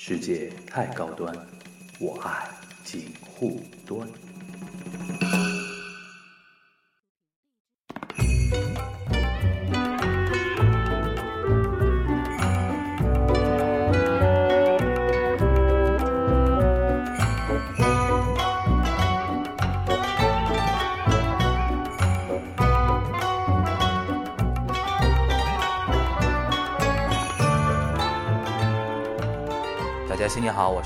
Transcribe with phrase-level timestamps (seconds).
[0.00, 1.34] 世界太高端，
[1.98, 2.48] 我爱
[2.84, 4.08] 锦护端。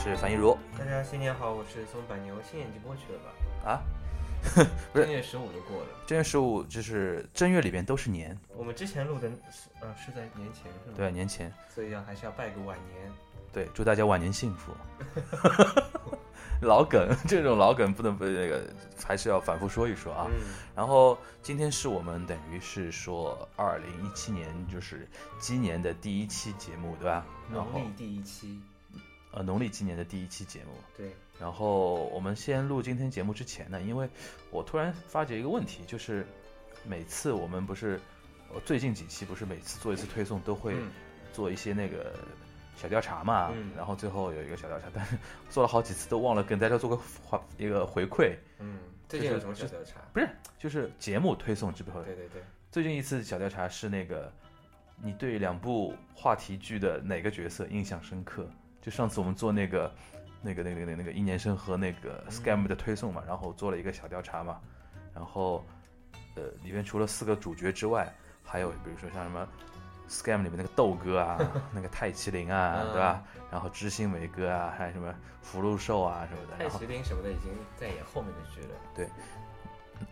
[0.02, 2.34] 是樊一茹大家新年好，我是松柏牛。
[2.42, 3.70] 新年已经过去了吧？
[3.70, 3.80] 啊。
[4.92, 5.86] 不是正月十五都过了。
[6.04, 13.12] 正月十五就是正月里边都是年，我们之前录的是呃是在年前是吗？，对，年前，所以要还是要拜个晚年。
[13.52, 14.72] 对，祝大家晚年幸福。
[16.62, 18.60] 老梗，这种老梗不能不那个，
[19.06, 20.26] 还是要反复说一说啊。
[20.28, 20.34] 嗯，
[20.74, 25.08] 然后今天是我们等于是说二零一七年就是
[25.38, 27.24] 今年的第一期节目，对吧？
[27.48, 28.60] 农历第一期，
[29.32, 34.08] 呃农历今年的第一期节目，对，然后我们先录今天节目之前呢，因为
[34.50, 36.26] 我突然发觉一个问题，就是
[36.86, 38.00] 每次我们不是，
[38.54, 40.90] 呃最近几期不是每次做一次推送都会嗯。
[41.32, 42.12] 做一些那个
[42.76, 43.70] 小调查嘛，嗯。
[43.74, 45.16] 然后最后有一个小调查，但是
[45.48, 49.98] 做了好几次都忘了跟大家做个回一个回馈，嗯，最近有什么小调查？
[50.12, 54.30] 不是，就是节目推送之后，对对对，最近一次小调查是那个
[55.02, 58.46] 你对两部话题剧的哪个角色印象深刻？
[58.82, 59.90] 就上次我们做那个。
[60.44, 64.60] 那个、那个、那个、那个一年生和那个 scam 的推送嘛，然后做了一个小调查嘛，
[65.14, 65.64] 然后，
[66.34, 69.46] 呃，里面除了四个主角之外，还有比如说像什么
[70.08, 71.38] scam 里面那个豆哥啊，
[71.72, 73.22] 那个泰麒麟啊，嗯对吧？
[73.52, 76.56] 然后知心伟哥啊，还有什么福禄寿啊什么的。
[76.58, 79.08] 泰麒麟什么的已经在演后面的剧了，对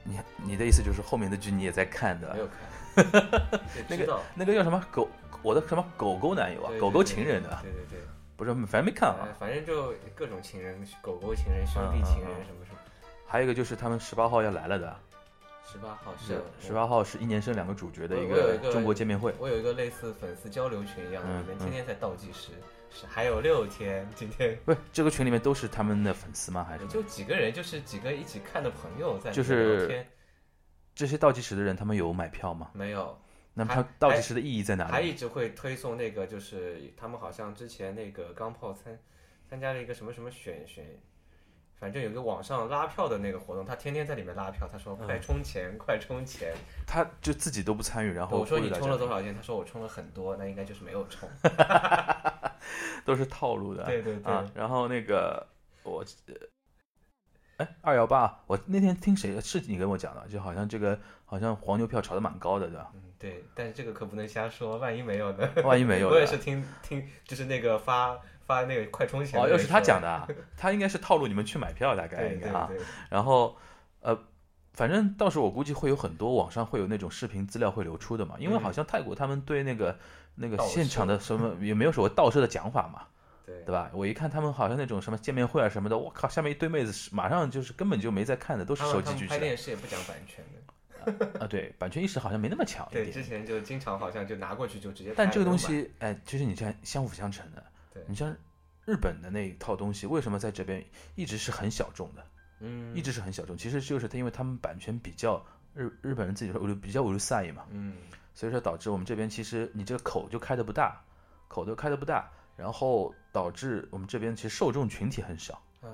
[0.04, 2.38] 你你的意思就是后面的剧你也在看的没？
[2.38, 3.60] 有看，
[3.90, 5.08] 那个那个叫什么狗？
[5.42, 6.70] 我的什么狗狗男友啊？
[6.78, 8.00] 狗狗情人的，对对对，
[8.40, 9.34] 不是，反正没看啊呃。
[9.34, 12.78] 反正就各种情人，狗狗情人、兄弟情人什么什么。
[13.26, 14.96] 还有一个就是他们十八号要来了的，
[15.70, 19.34] 十八号是十八号是一年生两个主角的一个中国见面会。
[19.38, 22.52] 我有一个类似粉丝交流群一样的，嗯里面天天在倒计时，
[22.90, 26.66] 是还有六天，今天不是这个群里面都是他们的粉丝吗？
[26.68, 30.04] 还是就几个人，就是几个一起看的朋友在就是
[30.94, 32.70] 这些倒计时的人，他们有买票吗？
[32.72, 33.16] 没有，
[33.54, 34.92] 那么还他倒计时的意义在哪里？
[34.92, 38.98] 还一直会推送那个，就是他们好像之前那个钢炮参
[39.48, 40.84] 参加了一个什么什么选选。
[41.78, 44.68] 反正有个网上拉票的那个活动，他天天在里面拉票。
[44.70, 46.54] 他说：“嗯快充钱，快充钱！
[46.86, 51.26] ”他就自己都不参与，然后我说：“你充了多少钱？”他说：“我充了很多，那应该就是没有充。
[53.06, 53.84] 都是套路的。
[53.84, 55.46] 对对对啊，然后那个
[55.82, 56.34] 我，呃
[57.64, 62.92] 哎，二幺八，我那天听谁是你跟我讲的，就好像这个好像黄牛票炒得蛮高的，对吧？
[62.94, 65.48] 嗯，对，但是这个可不能瞎说，万一没有呢？
[65.62, 72.66] 万一没有呢， 我也是听听，就是那个发发那个快充钱哦，又是他讲的的啊， 他应该是套路你们去买票，大，概应该啊。
[72.68, 72.78] 对，
[73.10, 73.56] 然后
[74.00, 74.18] 呃，
[74.72, 79.98] 反正到时候我估计会有很多网上会有那种视频资料会流出的嘛，因为嗯好像泰国他们对那个
[80.34, 83.02] 那个现场的什么也没有所谓盗摄的讲法嘛，
[83.44, 83.90] 对对吧？
[83.92, 90.72] 我一看他们好像那种什么见面会啊什么的，我靠，下面一堆妹子是马上就是根本就没在看的，都是手机举起来拍电视也不讲版权的，
[91.38, 91.46] 啊。
[91.46, 93.24] 对，版权意识好像没那么强一对，之。
[93.24, 95.12] 前就经常好像就拿过去就直接。
[95.16, 97.64] 但这个东西，哎，其实你这样相辅相成的。
[97.92, 98.34] 对你像
[98.84, 100.84] 日本的那一套东西，为什么在这边
[101.14, 102.24] 一直是很小众的？
[102.60, 105.44] 嗯，一直是很小众，其实就是他因为他们版权比较
[105.74, 107.94] 日日本人自己说比较无赛嘛，嗯，
[108.34, 111.02] 所以说导致我们这边其实你这个口就开的不大，
[111.48, 115.62] 口都开的不大，然后导致我们这边其实受众群体很少。
[115.82, 115.90] 嗯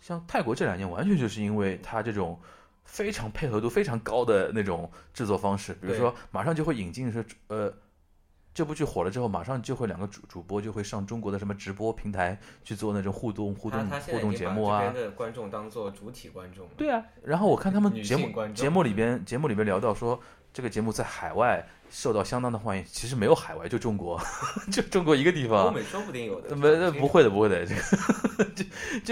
[0.00, 2.40] 像泰国这两年完全就是因为它这种
[2.88, 7.72] 非常配合度非常高的那种制作方式，比如说马上就会引进是呃。
[8.54, 20.18] 这部剧火了之后，马上就会两个主主播就会上中国的什么直播平台去做那种互动互动互动节目啊，的观众当做主体观众，对啊，然后我看他们节目节目里边节目里边聊到说，
[20.52, 24.20] 这个节目在海外受到相当的欢迎，其实没有海外，就中国，
[24.72, 25.74] 就中国一个地方欧方。
[25.74, 28.64] 美说不定有的，没，不会的，不会的，这个 就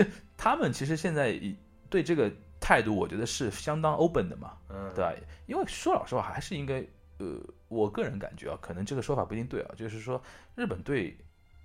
[0.02, 1.54] 就他们其实现在以
[1.88, 2.28] 对这个
[2.60, 5.12] 态度，我觉得是相当 open 的嘛，嗯，对吧？
[5.46, 6.84] 因为说老实话，还是应该，
[7.18, 7.38] 呃，
[7.68, 10.20] 我个人感觉啊，可能这个说法不一定对啊，就是说
[10.54, 11.16] 日本对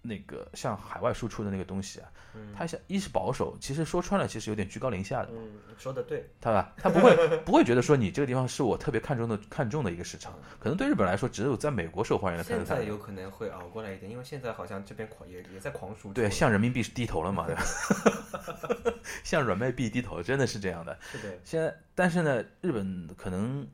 [0.04, 5.30] 那个向海外输出的那个东西啊，嗯，它像一是保守，其实说穿了，其实有点居高临下的。
[5.32, 7.16] 嗯，说的对，他吧，他不会
[7.46, 12.66] 不会觉得说你这个地方是我特别看重的看重的一个市场，可能对日本来说，只有在美国受欢迎的才现。
[12.66, 17.64] 在有可能会熬过来一点，因为现在好像这边狂也也在狂输出，对，向人民币是低头了嘛，对吧？
[19.32, 21.00] 向软妹币低头，真的是这样的。
[21.02, 23.66] 是的，现在，但是呢，日本可能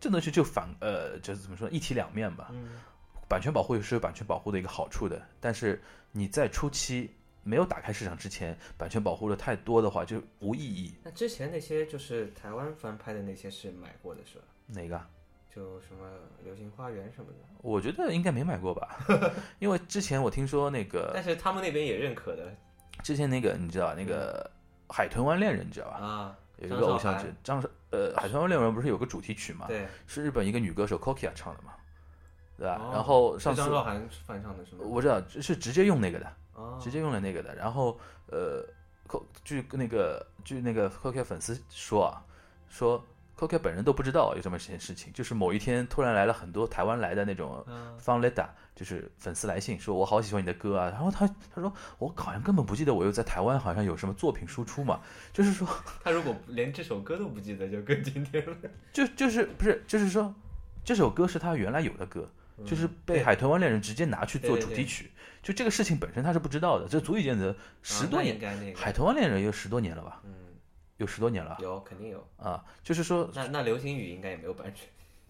[0.00, 2.48] 这东西就反呃，就是怎么说，一体两面吧。
[2.52, 2.80] 嗯，
[3.28, 5.78] 版权保护是有版权保护的一个好处的，但是
[6.10, 10.94] 你在初期没有打开市场之前，版权保护的太多的话就无意义。
[11.04, 14.44] 那之前那些就是台湾翻拍的那些是买过的是吧？
[14.68, 15.06] 哪个啊？
[15.54, 16.08] 就什么
[16.46, 19.04] 《流星花园》什么的，我觉得应该没买过吧，
[19.60, 22.56] 因为之前我听说那个但是他们那边也认可的
[23.02, 24.50] 之前那个你知道那个
[24.92, 25.96] 《海豚湾恋人》你知道吧？
[25.96, 26.36] 啊。
[26.58, 29.66] 有一个偶像剧，张韶呃《海豚湾恋人》不是有个主题曲嘛？
[29.66, 31.72] 对，是日本一个女歌手 Kokia 唱的嘛，
[32.56, 32.76] 对吧？
[32.80, 34.84] 哦然后上次张韶涵翻唱的是吗？
[34.84, 37.52] 我知道是直接用那个的，哦，直接用了那个的。
[37.56, 38.64] 然后呃
[39.42, 42.22] 据那个据那个 Kokia 粉丝说啊，
[42.68, 43.04] 说
[43.42, 47.98] Kokia 本人都不知道有这么件事情，就是某一天突然来了很多台湾来的那种嗯。
[47.98, 48.46] fan letter，
[48.76, 50.88] 就是粉丝来信说我好喜欢你的歌啊。
[50.90, 55.00] 然后他他说我好像根本不记得我又在台湾好像有什么作品输出嘛，
[55.32, 55.66] 就是说
[56.04, 58.56] 他如果连这首歌都不记得，就更经典了。
[58.94, 60.32] 就就是不是就是说
[60.84, 62.30] 这首歌是他原来有的歌，
[62.64, 65.10] 就是被海豚湾恋人直接拿去做主题曲，
[65.42, 68.38] 就这个事情本身他是不知道的，这足以见得十多年
[68.76, 70.20] 海豚湾恋人有十多年了吧？
[70.24, 70.32] 嗯，
[71.02, 72.26] 有十多年了有肯定有。
[72.38, 72.64] 啊！
[72.82, 74.88] 就是说，那那流星雨应该也没有版权。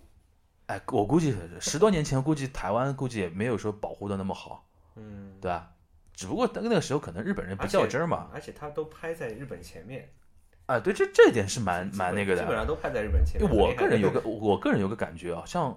[0.66, 4.64] 哎，我估计十多年前，估计台湾估计也没有说保护的那么好，
[4.94, 5.72] 嗯，对吧？
[6.14, 10.08] 只不过那个时候可能日本人不较真儿嘛，而且他都拍在日本前面，
[10.66, 12.56] 啊，对，这这一点是蛮蛮那个的基本。
[12.56, 13.50] 上都拍在日本前面。
[13.50, 15.76] 我个人有个我个人有个感觉啊，像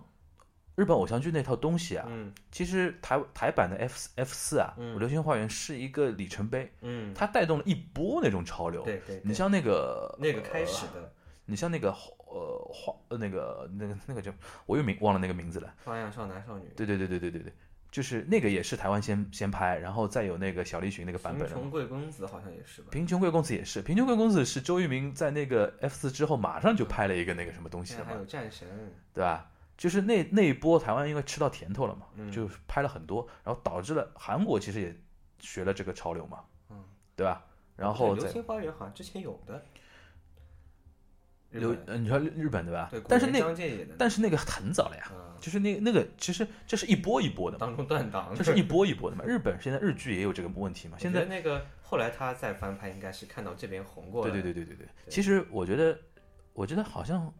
[0.75, 8.83] 日本偶像剧那套东西啊，嗯其实台台版的 F F 四啊，嗯流星花园》是一个里程碑，嗯，它带动了一波那种潮流。
[8.83, 11.13] 对对，对你像那个那个开始呃的
[11.45, 11.89] 你像那个
[12.27, 14.33] 呃花呃那个那个那个叫
[14.66, 15.74] 我又名忘了那个名字了。
[15.86, 17.54] 《花样少男少女》，对对对对对对对，
[17.92, 21.48] 就是那个也是台湾先先拍，然后再有那个小栗旬那个版本。
[21.48, 22.89] 贫穷贵公子好像也是吧？
[22.92, 28.68] 贫穷贵公子也是，贫穷贵公子是周渝民在那个 F 四之后马上就拍了一个那个什么东西了嘛还，有战神，
[29.13, 29.50] 对吧？
[29.77, 34.95] 就是那那一波台湾因为吃到甜头了嘛，嗯就拍了很多，然后导致了韩国其实也
[35.39, 36.39] 学了这个潮流嘛，
[36.69, 36.83] 嗯，
[37.16, 37.45] 对吧？
[37.75, 39.63] 然后流星花园好像之前有的。
[41.51, 43.01] 流，呃你说日本对吧对，？
[43.07, 43.39] 但是那
[43.98, 49.24] 但是那个很早了呀，嗯，就是那那个其实这是一波一波的嘛，当中断档，这是一波一波的嘛。
[49.24, 54.42] 日本现在日剧也有这个问题嘛，现在那个后来他再翻拍，应该是看到这边红过对了。
[54.42, 54.88] 对对对对对。
[55.10, 55.98] 其实我觉得，
[56.51, 57.33] 我觉得好像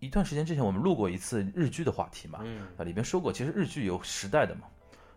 [0.00, 4.62] 一段时间之前我们录过一次日剧的话题嘛，嗯，啊，里面说过，其实日剧有时代的嘛，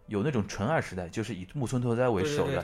[0.08, 2.64] 有那种纯爱时代，就是以木村拓哉为首的。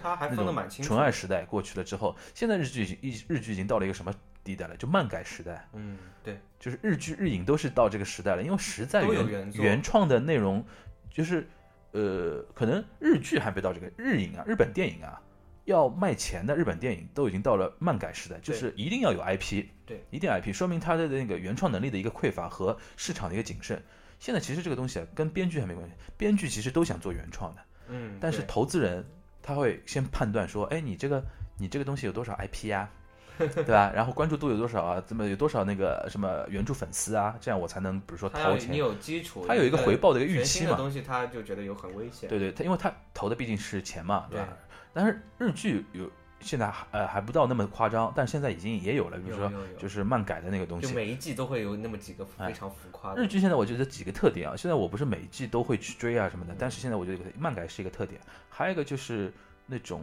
[0.81, 4.75] 纯爱时代过去了之后，现在日剧已经一日剧已经到了一个什么地带了？
[4.77, 10.65] 就漫改时代，嗯，对，就是日剧日影都是到这个时代了，因为实在原原原创的内容，
[11.11, 11.47] 就是
[11.91, 15.21] 呃，可能日剧还没到这个日影啊，日本电影啊。
[15.67, 23.83] 要卖钱的日本电影都已经到了漫改时代，就是一定要有 IP，对，一定要 IP，说明它的那个原创能力的一个匮乏和市场的一个谨慎。
[24.17, 29.05] 现在其实这个东西啊，跟编剧还没关系，编剧其实都想做原创的，嗯，但是投资人
[29.43, 31.21] 他会先判断说，哎，你这个
[31.57, 32.89] 你这个东西有多少 IP 呀、
[33.55, 33.91] 对吧？
[33.93, 35.03] 然后关注度有多少啊？
[35.05, 37.35] 怎么有多少那个什么原著粉丝啊？
[37.39, 38.71] 这样我才能比如说投钱。
[38.71, 42.27] 你有基础，他有一个回报的一个预期嘛新的东西，他就觉得有很危险。
[42.29, 44.47] 对对，他因为他投的毕竟是钱嘛，对吧？
[44.47, 44.55] 对
[44.93, 50.87] 但是日剧有现在还呃还不到那么夸张，但是现在已经也有了，比如说就是漫改的那个东西。
[50.87, 53.21] 就每一季都会有那么几个哎非常浮夸的。
[53.21, 59.31] 日剧现在我觉得几个特点啊，现在我不是每一季都会去追啊什么的，但是现在我觉得漫改是一个特点，还有一个就是
[59.65, 60.01] 那种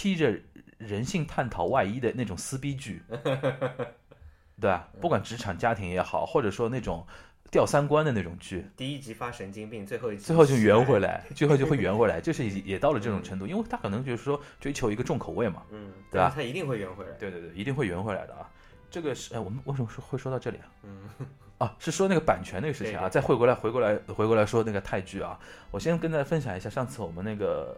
[0.00, 0.32] 披着
[0.78, 3.02] 人性探讨外衣的那种撕逼剧，
[4.60, 4.88] 对吧？
[5.00, 7.04] 不管职场家庭也好，或者说那种
[7.50, 11.24] 吊三观的那种剧，第一集发神经病，最后一集最后就圆回来。
[11.34, 17.10] 最后就会圆回来，就是也到了这种程度，因为他可能就是说追求一个重口味嘛，嗯，对吧他一定会圆回来。
[17.18, 18.48] 对对对，一定会圆回来的啊。
[18.88, 20.66] 这个是哎，我们为什么说会说到这里啊？
[20.84, 21.10] 嗯，
[21.58, 23.00] 啊，是说那个版权那个事情啊。
[23.00, 25.36] 对对再回过来，回过来，回过来说那个泰剧啊。
[25.72, 27.76] 我先跟大家分享一下上次我们那个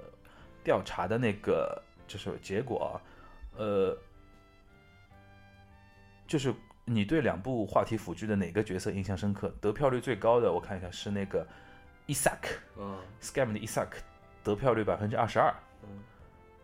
[0.62, 2.90] 调查的那个就是结果啊，
[3.56, 3.96] 呃，
[6.26, 6.52] 就是
[6.84, 9.54] 你对两部话题辅剧的哪个角色印象深刻？
[9.60, 11.46] 得票率最高的，我看一下是那个
[12.08, 13.90] Isaac 嗯 Scam 的 Isaac，
[14.42, 16.02] 得票率百分之二十二，嗯，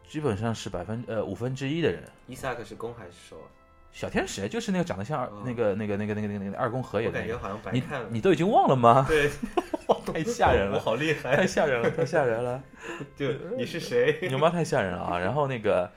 [0.08, 2.02] 基本上是百分呃五分之一的人。
[2.26, 3.46] 伊萨克是攻还是受啊？
[3.96, 8.06] 小天使就是那个长得像二、哦那个那个那个那个那个那个二宫和也我感觉好像白你看了。
[8.10, 9.06] 你都已经忘了吗？
[9.08, 9.30] 对，
[10.12, 11.46] 太吓人我了，好厉害太。
[11.46, 12.62] 吓人了，太吓人了，
[13.16, 14.18] 就你是谁？
[14.28, 15.16] 牛妈太吓人了啊！
[15.18, 15.90] 然后那个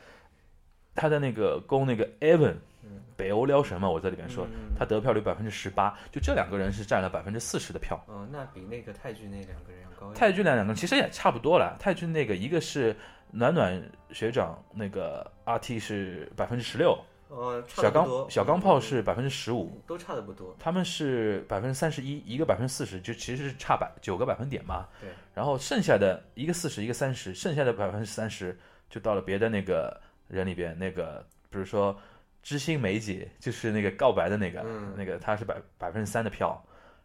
[0.95, 8.01] 他的那个攻那个 Evan，嗯北欧撩神嘛，我在里面说，嗯他得票率百分之十八，就这两个人是占了百分之四十的票。
[8.07, 10.13] 嗯，那比那个泰剧那两个人要高。
[10.13, 12.95] 泰剧那两个人其实也差不多了，泰剧那个一个是
[13.29, 13.77] 暖暖
[14.13, 16.97] 学长，那个 RT 是百分之十六，
[17.29, 20.55] 呃，小钢小钢炮是百分之十五，都差的不多。
[20.59, 24.87] 他们是百分之三十一，一个百分之四十，就其实是差百九个百分点嘛。
[24.99, 25.09] 对。
[25.35, 28.57] 然后剩下的一个四十，一个三十，剩下的百分之三十
[28.89, 31.95] 就到了别的那个人里边，那个比如说
[32.41, 36.59] 知心梅姐，就是那个告白的那个，嗯那个他是百百分之三的票，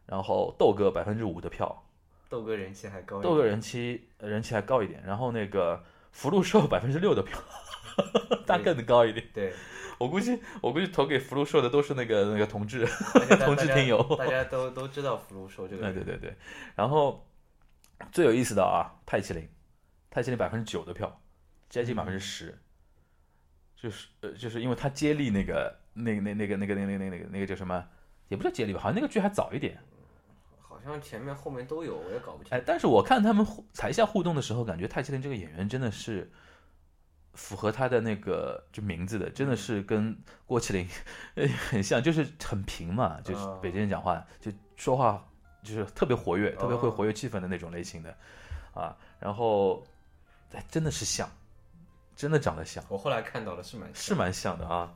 [0.06, 1.84] 然后豆哥百分之五的票，
[2.30, 3.30] 豆哥人气还高一点。
[3.30, 7.38] 豆哥人气呃人气还高一点，然后那个福禄寿 百分之六的票，
[8.46, 9.24] 他更高一点。
[9.34, 9.52] 对，
[9.98, 12.86] 我估计我估计投给福禄寿的都是那个那个同志。
[13.44, 15.94] 同志听友大家都都知道福禄寿这个人。
[15.94, 16.36] 对对对对，
[16.74, 17.26] 然后
[18.10, 19.48] 最有意思的啊，泰麒麟，
[20.10, 21.20] 泰麒麟百分之九的票，
[21.68, 22.58] 接近百分之十，
[23.76, 27.86] 就是呃，就是因为他接力那个那那那个那个那个那个那个那个叫什么，
[28.28, 29.78] 也不叫接力吧，好像那个剧还早一点。
[30.60, 32.50] 好像前面后面都有，我也搞不清。
[32.50, 36.30] 哎，但是我看他们互台下互动的时候，感觉泰麒麟这个演员真的是
[37.34, 40.88] 符合他的那个就名字的，真的是跟郭麒麟
[41.34, 45.24] 呃 很像，就是很平嘛，就是啊北京人讲话就说话
[45.62, 48.16] 就是特别活跃，特别会哦活跃气氛的那种类型的
[48.72, 48.96] 啊。
[49.18, 49.84] 然后
[50.52, 51.28] 哎，真的是像，
[52.14, 54.92] 真的长得像，我后来看到了，是蛮是蛮像的啊。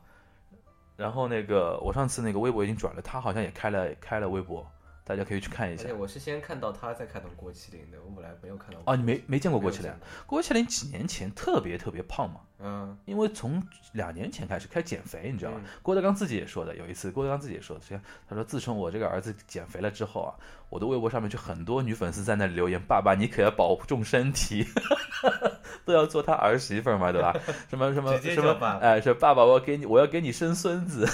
[0.97, 4.69] 然后那个我上次那个微博已经转了，他好像也开了开了微博，
[5.09, 5.89] 大家可以去看一下。
[5.99, 8.79] 我是先看到他，再看到郭麒麟的，我本来没有看到。
[8.85, 9.91] 哦，你没没见过郭麒麟
[10.27, 13.63] 郭麒麟几年前特别特别胖嘛，嗯，因为从
[13.93, 15.61] 两年前开始开始减肥，你知道吗？
[15.65, 20.35] 嗯郭德纲自己也说的，有一次郭德纲自己也说的，他说自从我这个儿子减肥了之后啊，
[20.69, 24.67] 我的微博上面就很多女粉丝在那里留言，爸爸你可要保重身体，
[25.87, 27.35] 都要做他儿媳妇儿嘛，对吧？
[27.71, 31.07] 什么什么 什么哎，说爸爸我要给你我要给你生孙子，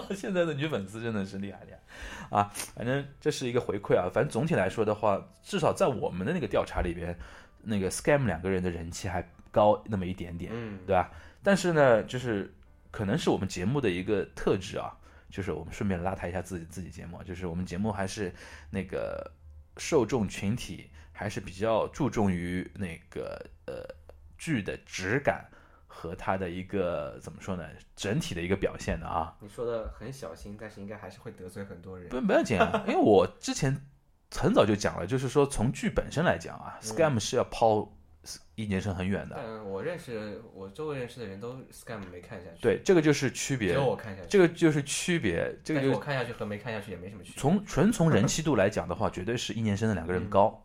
[0.16, 2.50] 现在的女粉丝真的是厉害厉害啊！
[2.74, 7.16] 反正这是一个回馈啊，反正总体来说的话，至少在我们的那个调查里边，
[7.62, 10.50] 那个 Scam 两个人的人气还高那么一点点。
[10.54, 11.10] 嗯，对吧？
[11.42, 12.52] 但是呢，就是
[12.90, 14.96] 可能是我们节目的一个特质啊，
[15.28, 18.32] 就是我们顺便拉抬一下自己自己节目啊，就是我们节目还是
[18.70, 19.30] 那个
[19.76, 23.84] 受众群体还是比较注重于那个呃
[24.38, 25.46] 剧的质感
[25.94, 29.36] 和他的一个怎么说呢，整体的一个表现的啊。
[29.40, 32.08] 你说的很小心，但是应该还是会得罪很多人。
[32.08, 33.76] 不不要紧啊，因为我之前
[34.30, 37.92] 很早就讲了，就是说从剧本身来讲啊，Scam 是要抛
[38.54, 39.36] 一年生很远的。
[39.38, 44.28] 嗯我认识我周围认识的人都 scam 没看下去，，对，这个就是区别只别，有我看下去。
[44.28, 47.40] 这个就是区别，这个就是我看下去和没看下去也没什么区别。
[47.40, 50.64] 从纯从人气度来讲的话，绝对是一年生的两个人高，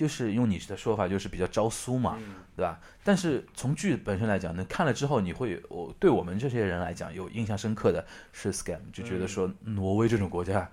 [0.00, 2.80] 就是用你的说法，就是比较招苏嘛，嗯，对吧？
[3.04, 8.02] 但是从剧本身来讲呢，看了之后你会，我对我们这些人来讲有印象深刻的
[8.32, 10.70] 是 Scam，就觉得说挪威这种国家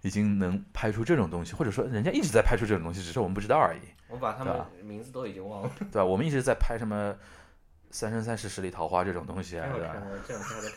[0.00, 5.70] 已经能拍出这种东西，或者说人家一直在拍出这种东西，只是我们不知道而已，我把他们名字都已经忘了。
[5.92, 6.04] 对吧？
[6.06, 7.14] 我们一直在拍什么。
[7.90, 9.92] 三生三世十里桃花这种东西啊，这两
[10.24, 10.70] 天还在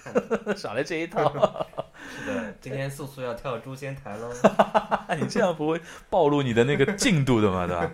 [0.43, 0.57] 看。
[0.57, 1.29] 少来这一套，
[2.09, 4.33] 是的，今天素素要跳诛仙台喽。
[5.19, 5.79] 你这样不会
[6.09, 7.91] 暴露你的那个进度的嘛，对吧？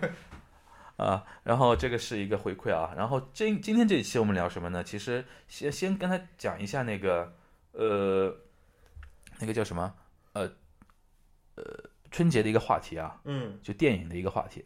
[0.96, 4.82] 啊，然后这个是一个回馈啊，然后今今天这一期我们聊什么呢？
[4.82, 7.34] 其实先先跟他讲一下那个
[7.72, 8.34] 呃，
[9.38, 9.94] 那个叫什么
[10.32, 10.50] 呃
[11.56, 11.64] 呃
[12.10, 14.64] 春节的一个话题啊，嗯，就电影的一个话题。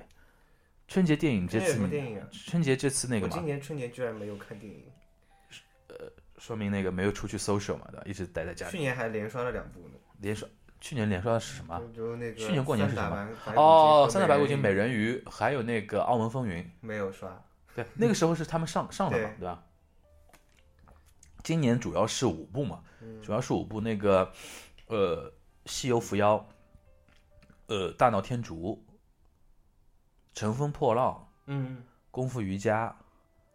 [0.86, 2.28] 春节电影这次电影啊？
[2.30, 4.84] 春节这次那个嘛今，年春节居然没有看电影，
[5.88, 8.02] 呃说明那个没有出去 social 嘛，对吧？
[8.06, 8.72] 一直待在家里。
[8.72, 9.94] 去年还连刷了两部呢。
[10.20, 10.48] 连刷
[10.80, 11.78] 去年连刷的是什么？
[11.78, 16.70] 就就那个去年过年是什么哦，三打白骨精、美人鱼，还有那个澳门风云。
[16.80, 17.42] 没有刷。
[17.74, 19.64] 对，那个时候是他们上上的嘛，对对吧？
[21.42, 24.30] 今年主要是五部嘛，嗯主要是五部那个，
[24.86, 25.30] 呃，
[25.66, 26.36] 《西游伏妖》，
[27.66, 28.82] 呃，《大闹天竺》，
[30.34, 31.14] 《乘风破浪》，
[31.46, 31.78] 嗯，
[32.10, 32.88] 《功夫瑜伽》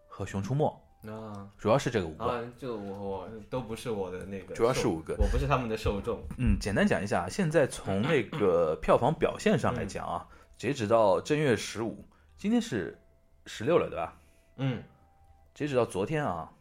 [0.07, 1.31] 和《熊出没啊》，
[1.61, 2.25] 主要是这个五个。
[2.25, 6.21] 啊，就我我都不是我的那个，主要是五个我不是他们的受众。
[6.37, 12.05] 嗯，简单讲一下，现在从那个票房表现上来讲啊，截止到正月十五，
[12.37, 12.97] 今天是
[13.45, 14.17] 十六了，对吧？
[14.57, 14.83] 嗯，
[15.53, 16.51] 截止到昨天啊，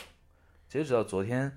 [0.68, 1.56] 截止到昨天，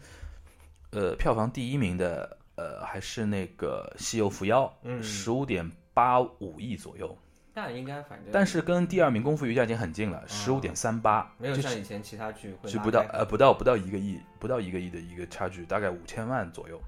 [0.91, 7.15] 呃，票房第一名的呃还是那个《西游伏妖》，嗯十五点八五亿左右，
[7.53, 16.81] 那应该反正，但是跟第二名《功夫瑜伽》已经很近了，十五点三八，哦没有就像以前其他剧会是拉开不到呃不到不到一个亿，不到一个亿的一个差距，大概五千万左右。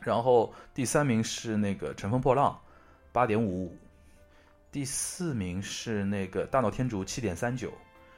[0.00, 2.52] 然后第三名是那个《乘风破浪》，
[3.12, 3.76] 八点五五，
[4.72, 7.72] 第四名是那个《大闹天竺》，七点三九。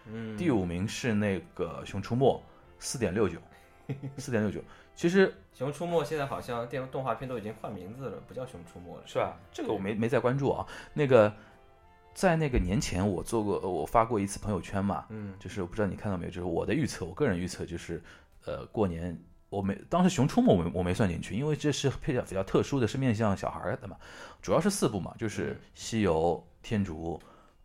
[0.06, 2.32] 嗯，第五名是那个《熊出没》，
[2.78, 3.38] 四点六九，
[4.18, 4.60] 四点六九。
[4.94, 9.02] 其实熊出没现在好像电动画片都已经换名字了，不叫熊出没了。
[9.04, 9.36] 是吧？
[9.52, 10.66] 这个我没没在关注啊。
[10.94, 11.32] 那个
[12.16, 18.02] 在那个年前，我做过，呃我发过一次朋友圈嘛，嗯就是我不知道你看到没有，就是我的预测，我个人预测就是，
[18.46, 19.14] 呃，过年
[19.50, 23.96] 我我没当时《熊出没》我没我没算进去，因为这是比较比较特殊的，是面向小孩的嘛。
[24.42, 27.18] 主要是四部嘛，就是《西游》《天竺》《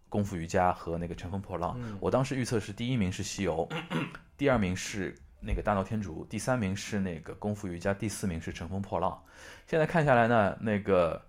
[0.09, 1.77] 功夫瑜伽》和那个《乘风破浪》。
[1.99, 3.67] 我当时预测是第一名是《西游
[4.37, 9.11] 》，第二名是那个《大闹天竺》，第三名是那个《功夫瑜伽》，第四名是《乘风破浪》。
[9.65, 11.21] 现在看下来呢，那个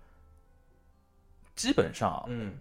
[1.55, 2.53] 基本上啊嗯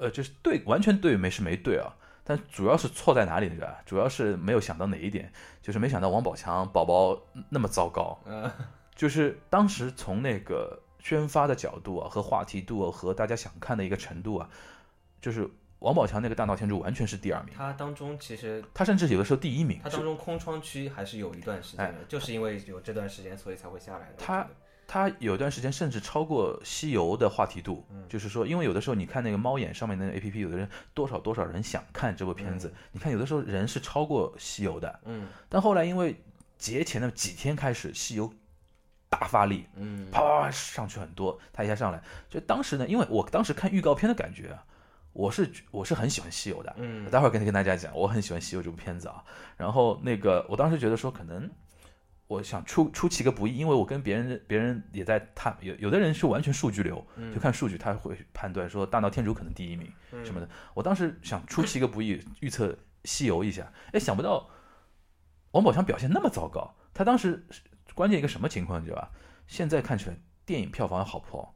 [0.00, 3.66] 呃，就是对，完全对没是没对啊，但主要是错在哪里呢？
[3.86, 8.52] 主要是没有想到哪一点，就是没想到王宝强宝宝那么糟糕，呃
[8.94, 14.48] 就是当时从那个宣发的角度啊，和话题度啊，和大家想看的一个程度啊，
[15.20, 24.12] 就是王宝强那个大闹天竺完全是第二名，他当中其实他甚至有的时候第一名他，当中空窗期还是有一段时间的，就是因为有这段时间，所以才会下来的。
[24.12, 24.46] 哎他
[24.88, 35.28] 我觉得他有段时间甚至超过西游的话题度，就是说，因为有的时候你看那个猫眼上面那个 A P P，有的人多少多少人想看这部片子，你看有的时候人是超过西游的，嗯。
[35.48, 36.16] 但后来因为
[36.56, 38.32] 节前的几天开始，西游
[39.10, 40.10] 大发力，嗯。
[40.10, 44.64] 啪啪啪上去很多，他一下上来，就当时呢，因为我当时看预告片的感觉啊，
[45.12, 47.08] 我是我是很喜欢西游的，嗯。
[47.10, 49.22] 待会儿跟跟大家讲，我很喜欢西游这部片子啊。
[49.56, 51.50] 然后那个我当时觉得说，可能
[52.28, 57.04] 我想出出其个不意，因为我跟别人别人也在探，有有的人是完全数据流，
[57.34, 59.90] 就看数据他会判断说大闹天竺可能第一名
[60.24, 60.48] 什么的。
[60.74, 64.48] 我当时想出其个不意，预测西游一下，哎，想不到
[65.52, 66.74] 王宝强表现那么糟糕。
[66.92, 67.46] 他当时
[67.94, 69.10] 关键一个什么情况，你知道吧？
[69.46, 71.54] 现在看起来电影票房好不好，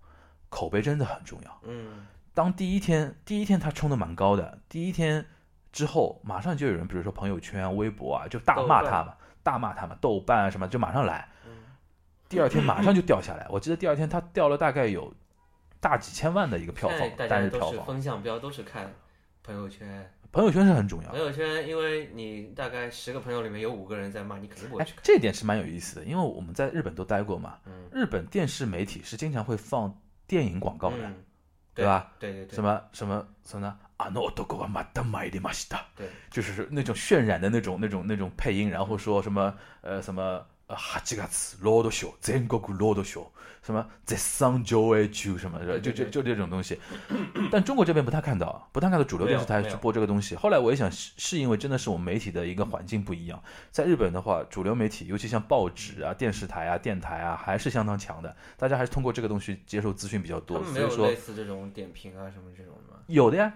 [0.49, 1.61] 口碑真的很重要。
[1.65, 5.27] 嗯当第一天第一天他冲的蛮高的，第一天
[5.71, 11.29] 之后马上就有人，比如说朋友圈啊、微博啊，就大骂他嘛，大骂他们，豆瓣啊什么就马上来。
[12.29, 15.13] 第二天马上就掉下来，我记得第二天他掉了大概有
[15.81, 17.85] 大几千万的一个票房，大家都是单日票房。
[17.85, 18.91] 风向标，都是看
[19.43, 20.11] 朋友圈。
[20.33, 21.19] 朋友圈是很重要朋。
[21.19, 25.01] 友圈，因为你大概十个朋友里面有五个人在骂，你肯定不会哎去，看。
[25.05, 29.95] 这点是蛮有意思的，因为我们在日本都待过嘛，嗯日本电视媒体是经常会放
[30.27, 31.23] 电影广告的，嗯，
[31.75, 32.15] 对吧？
[32.19, 33.79] 对对对，什么什么什么呢？
[34.03, 43.31] 啊，那都给我买的买的买的，对，就是那种渲染的那种那种那种配音，然后说什么呃什么哈吉嘎茨罗多秀，全国罗多秀，
[43.63, 46.81] 什么在上周围去什么，就就就这种东西，
[47.53, 50.35] 但中国这边不太看到，不太看到主流电视台去播这个东西。
[50.35, 62.99] 后来我也想是是因为真的是我们媒体的一个环境不一样，在日本的话，主流媒体尤其像报纸啊、电视台啊、电台啊，还是相当强的，大家还是通过这个东西接受资讯比较多，所以说类似这种点评啊什么这种的？
[63.09, 63.53] 有的呀。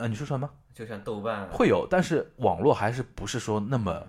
[0.00, 0.48] 呃，你说什么？
[0.74, 4.06] 就像豆瓣啊，会有，但是网络还是不是说那么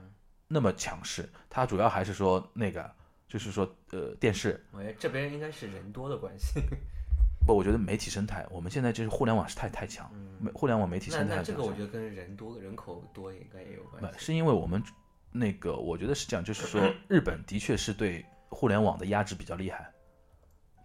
[0.47, 2.89] 那么强势，它主要还是说那个，
[3.27, 6.61] 就是说呃电视我觉得这边应该是人多的关系。
[7.45, 14.07] 不，我觉得媒体生态，我们现在就是互联网是太太强，媒互联网媒体生态那这个我觉得跟人多人口多应该也有关系。
[14.13, 14.81] 不是因为我们
[15.29, 19.91] 那个，我觉得是这样，就是说日本的确是对互联网的压制比较厉害，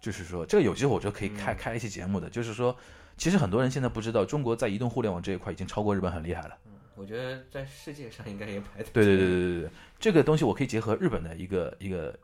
[0.00, 2.76] 就是说这个有机会我觉得可以开开一期节目的，就是说
[3.16, 6.56] 其实很多人现在不知道，中国在移动互联网这一块已经超过日本很厉害了。
[6.94, 12.18] 我觉得在世界上应该也排在对对对对对对，这个东西我可以结合日本的一个一个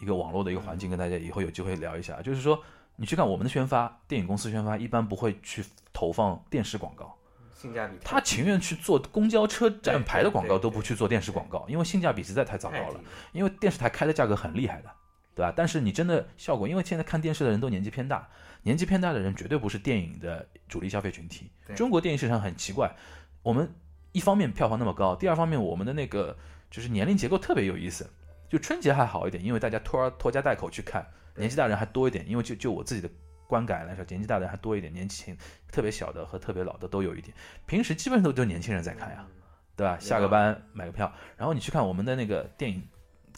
[0.00, 2.22] 一个网络的一个环境，跟大家以后有机会聊一下。
[2.22, 2.58] 就是说，
[2.96, 7.14] 你去看我们的宣发，电影公司宣发一般不会去投放电视广告，
[7.54, 13.00] 性价比他情愿去做公交车站牌的广告，都不去做电视广告，因为性价比实在太糟糕了。
[13.32, 14.90] 因为电视台开的价格很厉害的，
[15.34, 15.52] 对吧？
[15.56, 18.28] 但是你真的效果，因为现在看电视的人都年纪偏大，
[18.62, 21.50] 年纪偏大的人绝对不是电影的主力消费群体。
[21.74, 22.94] 中国电影市场很奇怪，
[23.42, 23.68] 我们
[24.12, 26.36] 一方面票房那么高，第二方面我们的那个
[26.70, 28.08] 就是年龄结构特别有意思。
[28.48, 31.04] 就春节还好一点，因为大家拖儿拖家带口去看，
[31.36, 32.28] 年纪大人还多一点。
[32.28, 33.10] 因为就就我自己的
[33.48, 35.36] 观感来说，年纪大的人还多一点，年轻
[35.72, 37.34] 特别小的和特别老的都有一点。
[37.66, 39.26] 平时基本上都都年轻人在看呀。
[39.76, 39.98] 对吧？
[39.98, 42.80] 下个班买个票，然后你去看我们的那个电影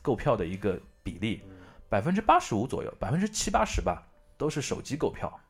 [0.03, 1.41] 购票的一个比例，
[1.89, 5.41] 百分之八十五左右，百分之七八十吧，都是手机购票，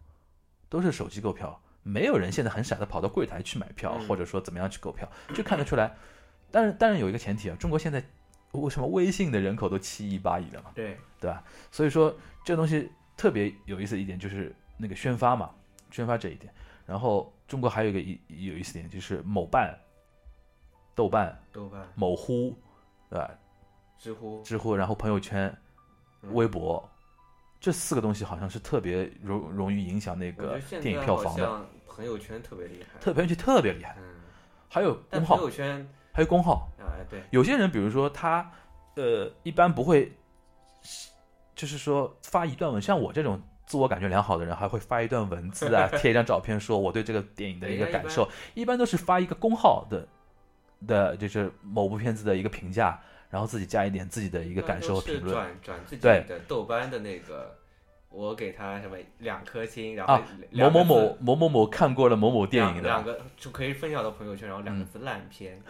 [0.69, 5.95] 都是手机购票，没有人现在很傻的跑到柜台去买票，嗯或者说怎么样去购票，就看得出来。
[6.51, 8.05] 但是，但是有一个前提啊，中国现在
[8.53, 11.43] 为什么微信的人口都七亿八亿了嘛，对，对吧？
[11.71, 15.51] 所以说这东西特别有意思一点就是那个宣发嘛，
[15.91, 16.53] 宣发这一点。
[16.87, 19.77] 然后中国还有一个一有意思点就是某办、
[20.95, 22.57] 豆瓣、豆瓣、某乎，
[23.11, 23.31] 对吧？
[23.99, 25.59] 知乎，知乎，然后朋友圈、嗯
[26.33, 26.89] 微博，
[27.61, 33.97] 这四个东西好像是特别容容易影响那个电影票房的，朋友圈特别厉害，特朋友圈特别厉害。
[33.99, 34.21] 嗯，
[34.69, 38.51] 还有公号，友圈，还有公号，哎，对，有些人比如说他
[38.95, 40.13] 呃一般不会，
[41.55, 43.41] 就是说发一段文，像我这种。
[43.67, 48.31] 自我感觉良好的人还会发一段文字啊， 贴一张照片，说我对这个电影的一个感受。
[48.55, 50.07] 一般都是发一个公号的
[50.87, 53.03] 的，就是某部片子的一个评价，
[53.37, 55.35] 然然后自己加一点自己的一一个感受和评论。
[55.35, 57.55] 转转自己对的豆瓣的那个，
[58.09, 60.23] 我给他什么两颗星，然啊后
[60.71, 64.87] 某某某某某某看过了某某电影的两，个就可以分享到朋友圈，然后两个嗯。
[64.87, 65.63] 字烂片，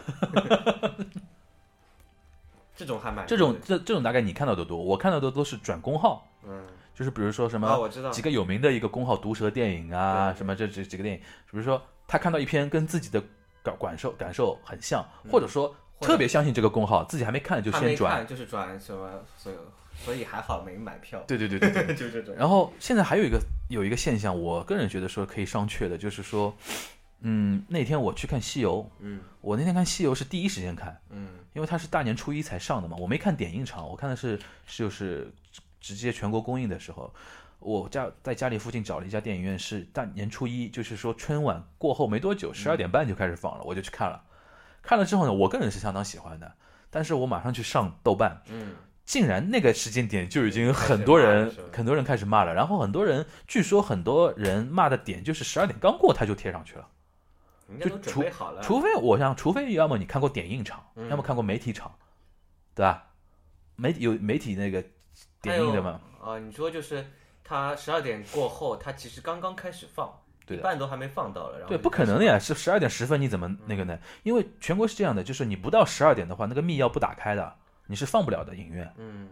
[2.77, 6.65] 这种还蛮这种这这种大概你看到的多，我看到的都是转公号，嗯。
[6.95, 13.21] 就是比如说什啊，么我知道几个有名的一个公号，毒舌电影啊，什么这这几个电影，比如说他看到一篇跟自己的
[13.65, 19.57] 感感受感受很像，嗯或者说特别相信这个公号，自己还没看就先转，看就是转什么，所以
[19.97, 21.95] 所以还好没买票，对对对对 对。
[21.95, 22.35] 就这种。
[22.37, 26.55] 然后现在还有一个有一个现象，我个人觉得说可以商榷的，就是说，
[27.21, 35.33] 嗯，那天我去看《西游》，嗯我那天看《西游》是第一时间看，嗯因为它是大年初一才上的嘛，我没看点映场，我看的是就是
[35.81, 37.11] 直接全国公映的时候，
[37.59, 44.23] 我家在家里附近找了一家电影院，是大年初一，就是说春晚过后没多久，十二点半就开始放了，我就去看了。
[44.87, 46.55] 看了之后呢，我个人是相当喜欢的，
[46.91, 56.89] 但是我马上去上豆瓣，嗯，竟然那个时间点就已经很多人很多人开始骂了，然后很多人据说很多人骂的点就是十二点刚过他就贴上去了。
[57.69, 61.93] 人家都准备好了，除非我想，除非要么你看过点映场，嗯要么看过媒体场，
[62.77, 63.09] 对吧？
[63.75, 64.85] 媒体有媒体那个
[65.43, 66.01] 点映的嘛？
[66.23, 67.05] 啊，你说就是
[67.43, 70.17] 他十二点过后，他其实刚刚开始放，
[70.49, 73.99] 一半都还没放到了，然后对，不可能的呀，是十二点十分，你怎么那个呢？
[74.23, 77.55] 因为全国是这样的，就是你不到十二点的话，那个密钥不打开的，
[77.87, 78.93] 你是放不了的影院。
[78.99, 79.29] 嗯，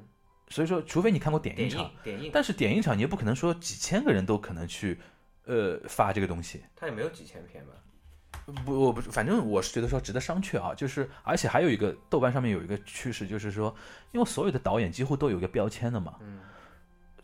[0.48, 1.90] 所以说，除非你看过点映场
[2.33, 4.98] 但是点映场你也不可能说几千个人都可能去，
[5.44, 6.64] 呃，发这个东西。
[6.74, 7.72] 他也没有几千篇吧？
[8.66, 10.74] 不，我不，反正我是觉得说值得商榷啊。
[10.74, 13.74] 就是，而且还有一个豆瓣上面有一个趋势，就是说，
[14.12, 16.16] 因为所有的导演几乎都有一个标签的嘛。
[16.20, 16.40] 嗯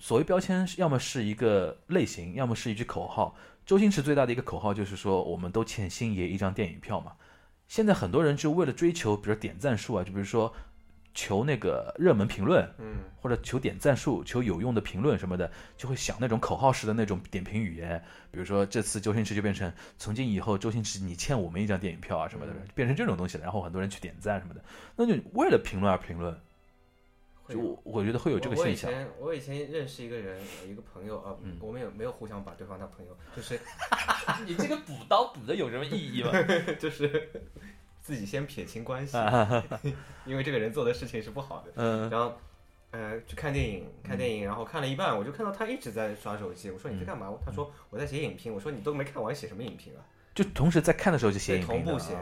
[0.03, 3.37] 所谓标签，要么是一个类型，要么是一句口号。
[3.67, 7.13] 周星驰最大的一个口号就是说，我们都欠星爷一张电影票嘛。
[7.69, 10.53] 现在很多人就为了追求，比如点赞数啊，就比如说
[11.13, 18.03] 求那个热门评论，嗯或者求点赞数、求有用的评论什么的，就会想那种口号式的那种点评语言。
[18.31, 23.45] 比如说这次周星驰就变成从今以后周星驰你欠我们一张电影票啊什么的，嗯变成这种东西了。
[23.45, 24.65] 然后很多人去点赞什么的，
[24.97, 26.37] 那就为了评论而评论，
[27.51, 28.91] 就我我觉得会有这个现象。
[28.91, 33.17] 我以前我以前认识一个人，有一个朋友啊，嗯我们有没有互相把对方当朋友？
[33.35, 33.59] 就是
[34.47, 36.31] 你这个补刀补的有什么意义吗？
[36.79, 37.31] 就是
[38.01, 39.65] 自己先撇清关系，啊
[40.25, 41.73] 因为这个人做的事情是不好的。
[41.77, 42.33] 嗯然后，
[42.93, 46.71] 呃，去看电影，看电影，然后看了一半，我就看到他一直在刷手机。
[46.71, 47.33] 我说你在干嘛？
[47.45, 48.53] 他说我在写影评。
[48.53, 50.03] 我说你都没看完，写什么影评啊？
[50.35, 52.17] 就同时在看的时候就写影评同步写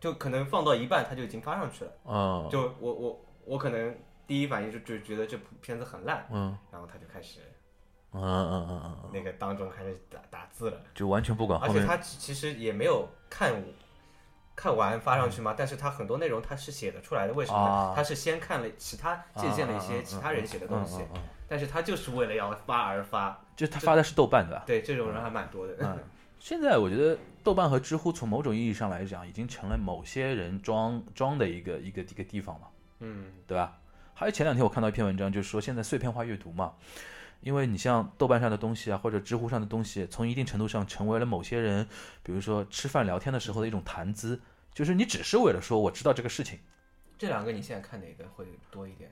[0.00, 1.92] 就可能放到一半，他就已经发上去了。
[2.06, 3.94] 嗯，就我我我可能
[4.26, 6.56] 第一反应就就觉得这部片子很烂，嗯。
[6.70, 7.40] 然后他就开始
[8.12, 10.80] 嗯嗯嗯嗯嗯，那个当中开始打打字了。
[10.94, 13.52] 就完全不管而且他其其实也没有看
[14.54, 21.04] 看完发上去嘛，但是他很多内容他是写的出来的，为什么他是先看了其他借鉴了一些其他人写的东西，
[21.48, 24.62] 但是他就是为了要发而发，就他发的是豆瓣的。
[24.64, 25.74] 对这种人还蛮多的。
[25.80, 25.98] 嗯，
[26.38, 33.32] 现在我觉得豆瓣和知乎从某种意义上来讲，已经成了某些人装装的一个一个一个地方了，嗯。
[33.48, 33.76] 对吧？
[34.14, 36.74] 还有前两天我看到一篇文章，就是说现在碎片化阅读嘛，
[37.40, 41.86] 因为你像豆瓣上的东西啊，或者知乎上的东西，从一定程度上成为了某些人，
[42.22, 44.40] 比如说吃饭聊天的时候的一种谈资，
[44.72, 46.60] 就是你只是为了说我知道这个事情，
[47.18, 49.10] 这两个你现在看哪个会多一点？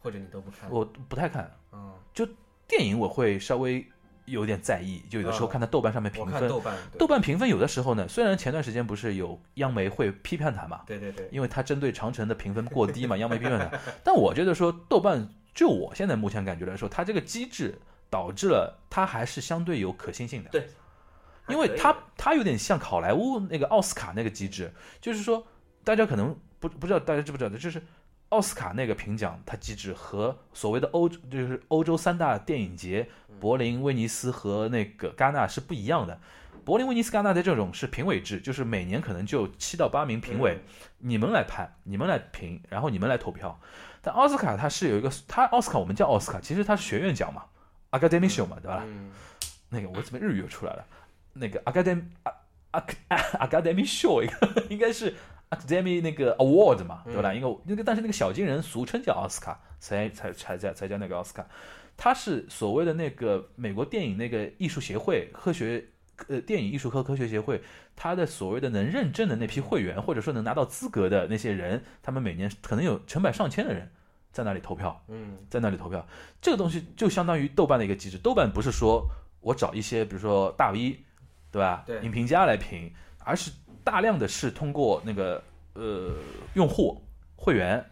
[0.00, 0.68] 或者你都不看？
[0.70, 1.56] 我不太看。
[1.72, 2.26] 嗯，就
[2.66, 3.86] 电影我会稍微
[4.30, 13.78] 有点在意，就有的时候啊看他豆瓣上面评分，看豆瓣，豆瓣评分有的时候呢，虽然前段时间不是有央媒会批判他嘛，对对对，因为他针对长城的评分过低嘛， 央媒批判他。
[14.02, 20.50] 但我觉得说豆瓣，就我现在目前感觉来说，它这个机制导致了它还是相对有可信性的。
[20.50, 20.66] 对
[21.48, 25.44] 因为它它有点像好莱坞那个奥斯卡那个机制，就是说
[25.82, 27.82] 大家可能不不知道大家知不知道的，就是
[28.30, 36.18] 奥斯卡那个评奖它机制和所谓的欧就是欧洲三大电影节柏林、威尼斯和那个戛纳是不一样的。
[36.64, 40.62] 柏林、威尼斯、戛纳的这种是评委制，就是每年可能就七到八名评委，嗯
[40.98, 43.58] 你们来判，你们来评，然后你们来投票。
[44.02, 47.44] 但奥斯卡它是有一个，它奥斯卡我们叫奥斯卡，其实它是学院奖嘛
[47.90, 48.82] ，Academy Show 嘛，对吧？
[48.86, 49.10] 嗯，
[49.70, 50.84] 那个我怎么日语又出来了？
[51.32, 52.04] 那个 Academy
[52.72, 54.22] Academy Show
[54.68, 55.16] 应该是
[55.50, 57.32] Academy 那个 Award 嘛，对吧？
[57.32, 61.46] 嗯因为那个但是那个小金人俗称叫奥斯卡，才才才叫才叫那个奥斯卡。
[61.96, 65.84] 他是所谓的那个美国电影那个艺术协会科学
[66.28, 67.60] 呃电影艺术科科学协会，
[67.94, 73.90] 他的所谓的能认证的那批会员，或者说能拿到资格的那些人，他们每年可能有成百上千的人
[74.32, 75.04] 在那里投票。
[75.08, 76.06] 嗯在那里投票，
[76.40, 78.16] 这个东西就相当于豆瓣的一个机制。
[78.16, 79.06] 豆瓣不是说
[79.40, 81.00] 我找一些比如说大 V，
[81.50, 81.82] 对吧？
[81.86, 82.92] 对影评家来评，
[83.24, 83.50] 而是
[83.84, 85.42] 大量的是通过那个
[85.74, 86.12] 呃
[86.54, 87.00] 用户
[87.36, 87.84] 会员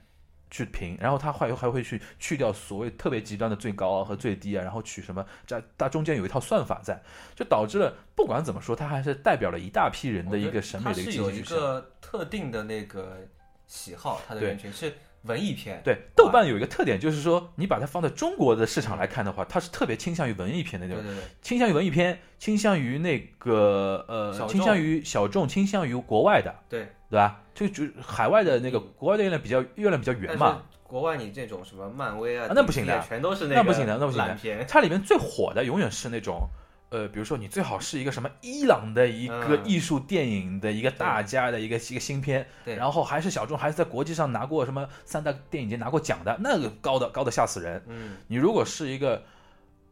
[0.51, 7.01] 去评，然后他还还会去去掉所谓特别极端的最高啊和最低啊，然后取什么，这它中间有一套算法在，
[7.35, 11.43] 就导致了不管怎么说，它还是代表了一大批人的一个审美的一个它是有一。
[11.43, 13.19] 个特定的那个
[13.67, 15.81] 喜好，它的人群是文艺片。
[15.85, 27.43] 对，豆瓣有一个特点，就是说你把它放在中国的市场来看的话，它是特别倾向于文艺片的那种，对对对，倾向于文艺片，倾向于那个呃，倾向于小众，倾向于国外的，对对吧？
[27.55, 34.65] 就就海外的那个国外的月亮比较月亮比较圆嘛，国外你这种什么漫威啊啊，那不行的全都是那个不行的那不行的。
[34.65, 36.49] 它里面最火的永远是那种。
[36.91, 47.83] 呃，比如说你最好是一个什么伊朗的一个嗯艺术电影的一个大家的一个一个新片，对，然后还是小众，还是在国际上拿过什么三大电影节拿过奖的，那个高的高的吓死人。
[47.89, 49.23] 嗯，你如果是一个，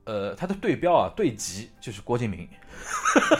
[0.05, 2.49] 呃，他的对标啊对级就是郭敬明，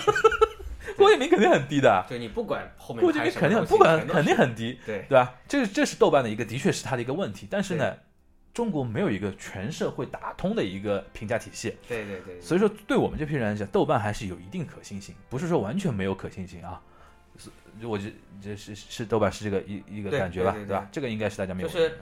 [0.97, 5.35] 郭敬明肯定很低的，对你不管后面郭敬明肯定不管肯定很低，对对吧？
[5.49, 7.47] 这是这是豆瓣的一个，的确是他的一个问题。
[7.51, 7.95] 但是呢，
[8.57, 16.81] 中国没有一个全社会打通的一个评价体系，对对对，所以说对我们这批人来讲，豆瓣还是有一定可信性，不是说完全没有可信性啊。
[17.37, 17.51] 是
[17.87, 20.89] 我觉这是是豆瓣是这个一一个感觉吧，对对吧？
[20.91, 21.69] 这个应该是大家没有。
[21.69, 21.99] 就是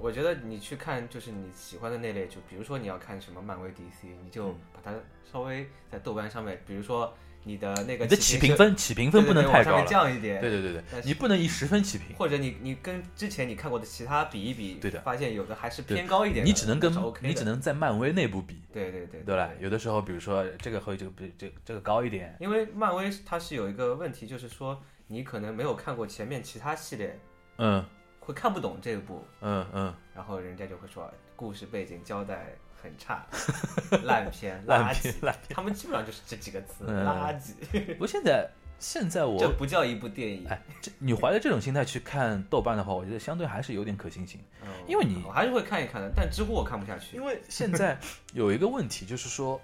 [0.00, 4.98] 我觉得你去看，就是你喜欢的那类，就比如说你要看什么漫威、DC，你就嗯把它
[5.30, 19.50] 稍微在豆瓣上面，比如说你的那个你的起评评分起评分不能太高了，降一点，对对对对你不能以十分起评，或者你你跟之前你看过的其他比一比，对的发现有的还是偏高一点，你只能跟你只能在漫威内部比，对对对对吧？
[19.60, 27.18] 有的时候，比如说这个和这个比这这个高一点，因为漫威它是有一个问题，就是说你可能没有看过前面其他系列，
[27.56, 27.84] 嗯。
[28.20, 33.26] 会看不懂这一部，嗯嗯，然后人家就会说故事背景交代很差，
[34.04, 37.52] 烂片、烂垃圾片，烂他们基本上就是这几个词，嗯垃圾。
[37.94, 44.40] 不过现在现在我这不叫一部电影，哎，这你怀着这种心态去看豆瓣的话，我觉得相对还是有点可信性。
[44.62, 47.16] 嗯因为你我还是会看一看的，但知乎我看不下去。
[47.16, 47.98] 因为现在
[48.32, 49.60] 有一个问题，就是说，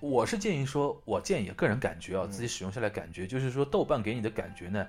[0.00, 4.86] 我是建议说，我建议个人感觉啊，嗯自己使用下来感觉，就是说，豆瓣给你的感觉呢，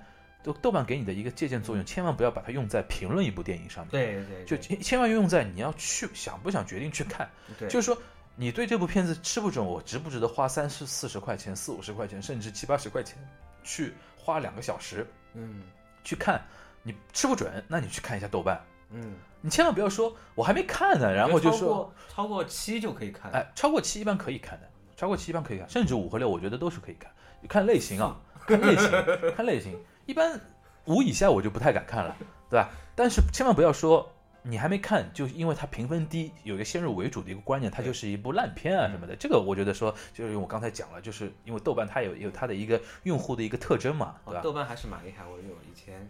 [0.51, 7.29] 豆豆瓣给你的一个借鉴作用，千万不要把它用在评论一部电影上面，对对，就对千千万用在你要去想不想决定去看，
[7.59, 7.97] 对，就是说。
[8.39, 13.17] 你对这部片子吃不准，我值不值得花三十四十块钱、四五十块钱，甚至七八十块钱，
[13.63, 15.63] 去花两个小时嗯
[16.03, 16.39] 去看？
[16.83, 18.63] 你吃不准，那你去看一下豆瓣。
[18.91, 23.31] 嗯，你千万不要说我还没看呢，然后就说超过超过七就可以看。
[23.31, 27.11] 哎，超过七一般可以看的，超过七一般可以看，甚至五和六我觉得都是可以看，
[27.49, 28.91] 看类型啊， 看类型，
[29.35, 29.75] 看类型。
[30.07, 30.39] 一般
[30.85, 32.17] 五以下我就不太敢看了，
[32.49, 32.69] 对吧？
[32.95, 39.15] 但是千万不要说你还没看，就因为它评分低，有一个先入为主的一个观念，它就是一部烂片啊什么的。
[39.15, 44.39] 这个我觉得说，就是我刚才讲了，就是因为豆瓣它有有它的一个用户的一个特征嘛，对吧？
[44.39, 46.09] 哦豆瓣还是蛮厉害，我有以前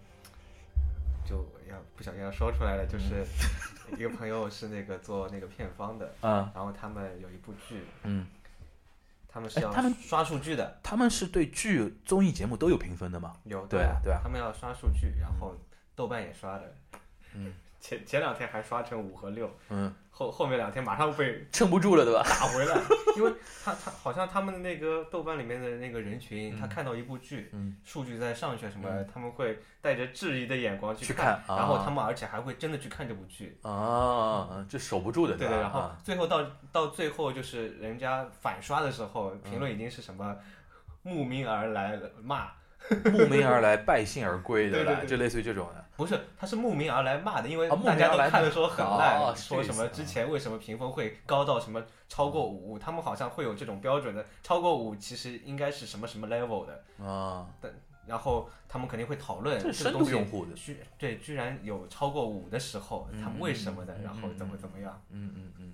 [1.25, 3.25] 就要不小心要说出来了，就是
[3.97, 8.27] 一个朋友是那个做那个片方的，嗯然后他们有一部剧，嗯，
[9.27, 13.33] 他们是要哎他们刷数据的，他们是对剧综艺节目都有评分的嘛？
[13.43, 13.99] 有对啊。
[14.03, 14.19] 对啊。
[14.23, 15.55] 他们要刷数据，然后
[15.95, 16.75] 豆瓣也刷的，
[17.33, 17.53] 嗯，
[17.87, 22.21] 前前两天还刷成五和六，嗯，后后面两天马上被 撑不住了，对吧？
[22.21, 22.77] 打回来，
[23.15, 23.31] 因为
[23.63, 33.57] 他他好像他们的那个豆瓣里面的那个人群，嗯他看到一部剧，嗯数据在上去什么，嗯他们会带着质疑的眼光去看，然后他们而且还会真的去看这部剧。
[33.61, 35.39] 啊，这守不住的，吧？
[35.39, 40.35] 对对，然后啊最后到到最后就是人家反刷的时候，评论已经是什么
[41.03, 42.49] 慕名而来骂，
[43.11, 45.05] 慕名而来，败兴而归，的？
[45.05, 45.85] 就类似于这种的。
[45.97, 57.71] 不是，他是慕名而来骂的，因为大家都看的说很烂， 说什么之前为什么评分会高到什么超过五，他们好像会有这种标准的，超过五其实应该是什么什么 level 的，啊，但
[58.05, 65.73] 然后他们肯定会讨论这个东西度用户的，居对居然有超过五的时候，嗯他们为什么的，嗯然后怎么嗯怎么样，嗯嗯嗯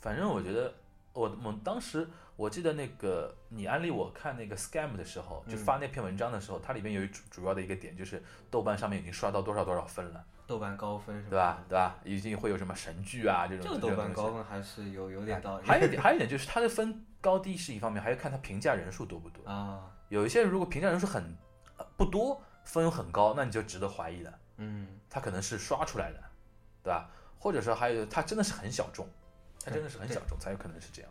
[0.00, 0.72] 反正我觉得，
[1.12, 11.62] 我我们当时我记得那个你安利我看那个 scam 的时候，就嗯发那篇文章的时候，它里面有一主主要的一个点，就是豆瓣上面已经刷到多少多少分了，豆瓣高分是对吧？？
[11.68, 11.98] 对吧？
[12.04, 13.64] 已经会有什么神剧啊这种。
[13.66, 15.66] 这个豆瓣高分还是有有点道理。
[15.66, 19.48] 还有一点，还有一点就是它的分高低是一方面，还要看它评价人数多不多。
[19.48, 21.22] 啊，有一些人如果评价人数很
[21.76, 24.38] 呃不多，分很高，那你就值得怀疑了。
[24.56, 26.20] 嗯，他可能是刷出来的，
[26.82, 27.10] 对吧？
[27.38, 29.08] 或者说还有他真的是很小众，
[29.64, 31.10] 他真的是很小众，才有可能是这样，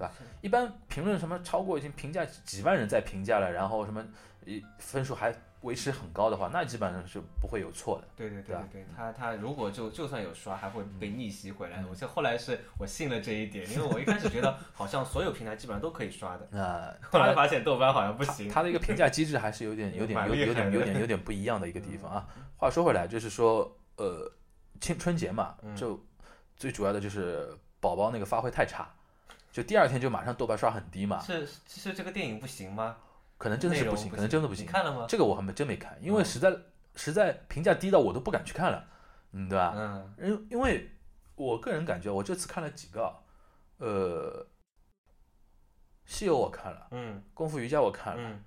[0.00, 0.12] 对吧？
[0.40, 4.02] 一般评论什么超过已经评价几万人在评价了，然后什么
[4.46, 8.08] 一分数还维持很高的话，那基本上是不会有错的。
[8.16, 11.82] 对对对对他他如果就就算有刷，还会被逆袭回来。
[11.82, 18.48] 嗯我现后来是我信了这一点，因为我一开始觉得好像所有平台基本上都可以刷的，那 后来发现豆瓣好像不行。
[18.48, 22.26] 他的一个评价机制还是有点有点有有点有点有点不一样的一个地方啊。
[22.56, 24.32] 话说回来，就是说呃。
[24.80, 26.02] 春春节嘛，嗯就
[26.56, 28.90] 最主要的就是宝宝那个发挥太差，
[29.52, 32.96] 就第二天就马上豆瓣刷很低嘛，是是这个电影不行吗？
[33.36, 34.68] 可能真的是不行，可能真的不行你。
[34.68, 35.06] 看了吗？
[35.08, 36.56] 这个我还没真没看，因为嗯实在
[36.94, 38.86] 实在评价低到我都不敢去看了，
[39.32, 39.72] 嗯，对吧？
[39.76, 40.90] 嗯因因为
[41.36, 43.14] 我个人感觉，我这次看了几个啊，
[43.78, 44.46] 呃，
[46.04, 48.44] 西游我看了，嗯功夫瑜伽我看了，嗯，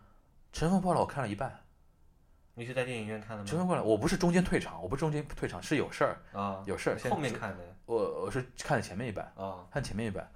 [0.52, 1.60] 乘风破浪我看了一半。
[2.56, 3.50] 你是在电影院看的吗？
[3.50, 6.98] 乘风破浪我不是中间退场，我不是中间退场，是有事儿，啊，有事儿。
[7.00, 10.32] 先后面看的我我是看了前面一半，啊，看前面一半，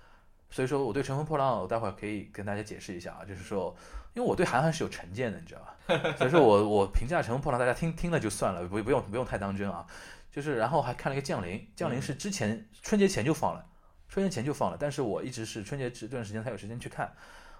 [0.50, 3.76] 所以说我对乘风破浪，我待会儿可以跟大家解释一下啊，就是说，
[4.14, 6.14] 因为我对韩寒是有成见的，你知道吧？
[6.18, 9.86] 所以说我我评价乘风破浪，大家听听了就算了，不不用不用太当真啊。
[10.32, 13.66] 就是然后还看了一个降临，降临是之前春节前就放了，
[14.08, 17.12] 春节前就放了，但是我一直是春节这段时间才有时间去看。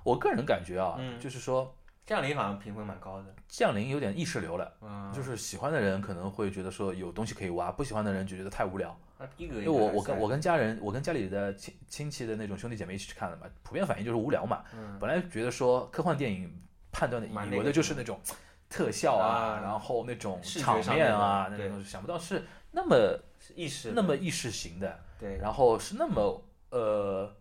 [0.04, 1.76] 我个人感觉啊，嗯就是说
[2.08, 8.98] 降临好像评分蛮高的，降临有点意识流了，嗯，就是喜欢的人可能会觉得说有东西可以挖，不喜欢的人就觉得太无聊。
[9.20, 14.64] 那逼格因为我我跟我跟跟家人，我跟家里的亲亲戚的那种兄弟姐妹一起去看的嘛，普遍反应就是无聊嘛。
[14.74, 14.98] 嗯。
[15.00, 16.50] 本来觉得说科幻电影
[16.94, 18.22] 判断的以为的就是那种
[18.70, 19.60] 特效啊，啊。
[19.62, 22.96] 然后那种场面面啊，那种想不到是那么
[23.38, 27.36] 是意识那么意识型的，对，然后是那么呃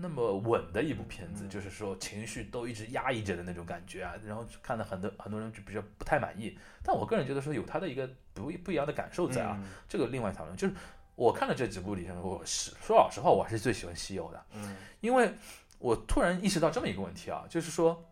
[0.00, 10.56] 那么稳的一部片子，嗯就是说情绪都一直压抑着的那种感觉啊，然后看的很多很多人就比较不太满意，但我个人觉得说有他的一个不不一样的感受在啊，嗯这个另外讨论。
[10.56, 10.74] 就是
[11.16, 15.32] 我看了这几部里面，我是说老实话，我还是最喜欢西游的，嗯因为
[15.78, 18.02] 我突然意识到这么一个问题啊，就是说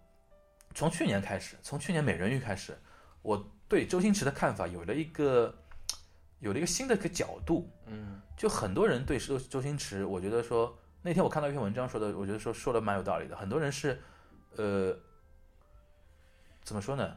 [0.75, 2.77] 从去年开始，从去年美人鱼开始，
[3.23, 5.55] 我对周星驰的看法有了一个
[6.41, 7.71] 有了一个新的一个角度。
[7.87, 13.37] 嗯就很多人对周周星驰，我觉得说那天我看到一篇文章说的，我觉得说说的蛮有道理的。
[13.37, 14.01] 很多人是，
[14.57, 14.97] 呃，
[16.63, 17.17] 怎么说呢？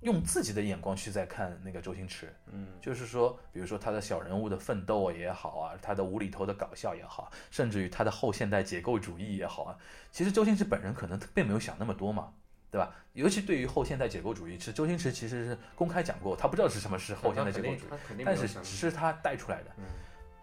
[0.00, 9.76] 用自己的眼光去在看那个周星驰，嗯就是说，比如说他的小人物的奋斗也好啊，他的无厘头的搞笑也好，甚至于他的后现代解构主义也好啊，
[10.10, 12.32] 其实周星驰本人可能并没有想那么多嘛，
[12.70, 12.94] 对吧？
[13.12, 17.84] 尤其对于后现代解构主义，其实周星驰其实是公开讲过，他不知道是什么是后现代解构主
[18.16, 19.70] 义，但是只是他带出来的。
[19.76, 19.84] 嗯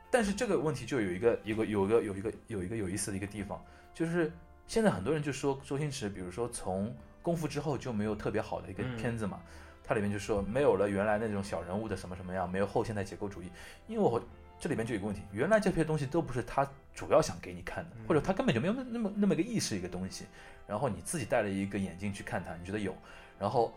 [0.10, 4.32] 但是这个问题就有一个一个有一个有一个有一个有意思的一个地方，就是
[4.68, 8.96] 现在很多人就说周星驰，比如说从功夫之后就没有特别好的一个嗯。
[8.96, 9.42] 片子嘛，
[9.84, 13.48] 它里面就说没有了原来那种小人物的什么什么样，没有后现代结构主义，
[13.88, 14.22] 因为我
[14.60, 16.66] 这里面就有一个问题，原来这些东西都不是他
[16.96, 18.06] 主要想给你看的，嗯。
[18.08, 20.26] 或者他根本就没有那那么那么一个意识一个东西，
[20.66, 22.96] 然后你自己戴了一个眼镜去看它，你觉得有，
[23.38, 23.74] 然后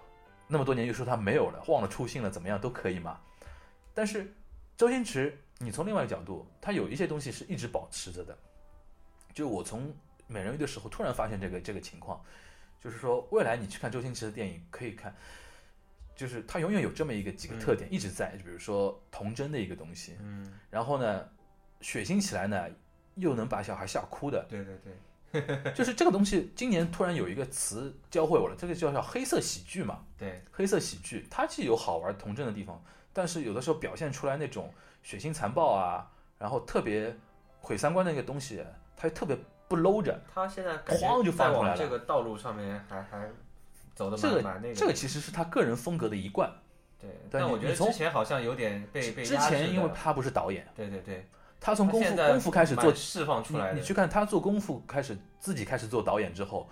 [0.47, 3.21] 那么多年又说他没有了，忘了初心了，怎么样都可以嘛，
[3.93, 4.33] 但是
[4.77, 8.37] 周星驰，你从另外一个角度，它有一些东西是一直保持着的。
[9.35, 9.95] 就我从
[10.27, 12.19] 美人鱼的时候突然发现这个这个情况，
[12.81, 15.15] 就是说未来你去看周星驰的电影，可以看，
[16.17, 21.29] 就是他永远有这么一个几个特点一直在，就比如说童真的一个东西，嗯，然后呢，
[21.83, 22.67] 血腥起来呢，
[23.17, 26.51] 又能把小孩吓哭的，对对对就是这个东西。
[26.57, 30.05] 今年突然有一个词教会我了，这个叫叫黑色喜剧嘛。
[30.19, 37.15] 对，黑色喜剧，它既有好玩童真的地方，但是有的时候表现出来那种血腥残暴啊，然后特别
[37.61, 38.65] 毁三观的那个东西，
[38.97, 39.37] 他又特别
[39.69, 40.21] 不搂着。
[40.35, 43.29] 他现在哐就放出来了这个道路上面还还
[43.95, 46.51] 走的这个蛮蛮那个，这个其实是他个人风格的一贯。
[46.99, 51.27] 对，但我觉得之前好像有点被被之前因为他不是导演，对对对，
[51.59, 56.69] 他从功夫功夫开始做，释放出来的，你你去看他做功夫开始自己开始做导演之后，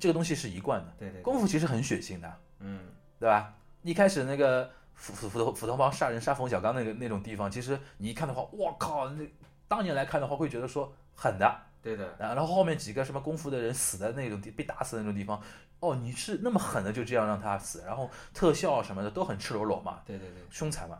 [0.00, 0.92] 这个东西是一贯的。
[0.98, 2.80] 对对对功夫其实很血腥的，嗯
[3.20, 3.54] 对吧？
[3.82, 4.68] 一开始那个
[5.00, 9.26] 斧斧斧头斧头帮杀人杀冯小刚那个那种地方，其实你一看的话，我靠，那
[9.66, 11.62] 当年来看的话，会觉得说狠的。
[11.82, 15.40] 对的，然后后面几个什么功夫的人死的那种地被打死的那种地方，
[15.80, 20.98] 哦，你是那么狠的就这样让他死，然后特效什么的都很赤裸裸嘛，对对对，凶残嘛，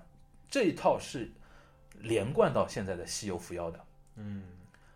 [0.49, 1.31] 这一套是
[1.93, 3.79] 连贯到现在的《西游伏妖》的。
[4.17, 4.45] 嗯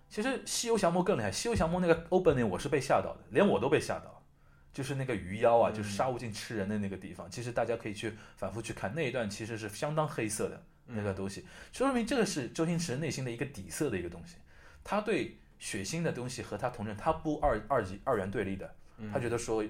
[0.08, 4.13] 其实《西游降魔》更厉害，《西游降魔》那个 opening 我是被吓到的，连我都被吓到，
[4.74, 14.34] 就是那个鱼妖啊，嗯就是杀无尽吃人的那个地方，其实大家可以去反复去看那一段，其实是相当黑色的那个东西，说明这个是周星驰内心的一个底色的一个东西，
[14.82, 19.11] 他对血腥的东西和他同人，他不二二级二元对立的，嗯。
[19.11, 19.64] 他觉得说。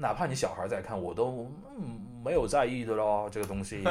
[0.00, 3.82] 哪怕你小孩在看，我都嗯没有在意的咯，这个东西，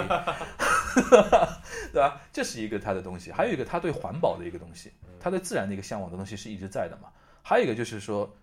[1.92, 2.22] 对吧？
[2.32, 7.10] 这是一个他的东西，还有一个他对环保的一个东西，他对自然的一个向往的东西是一直在的嘛。
[7.44, 8.34] 还有一个就是说，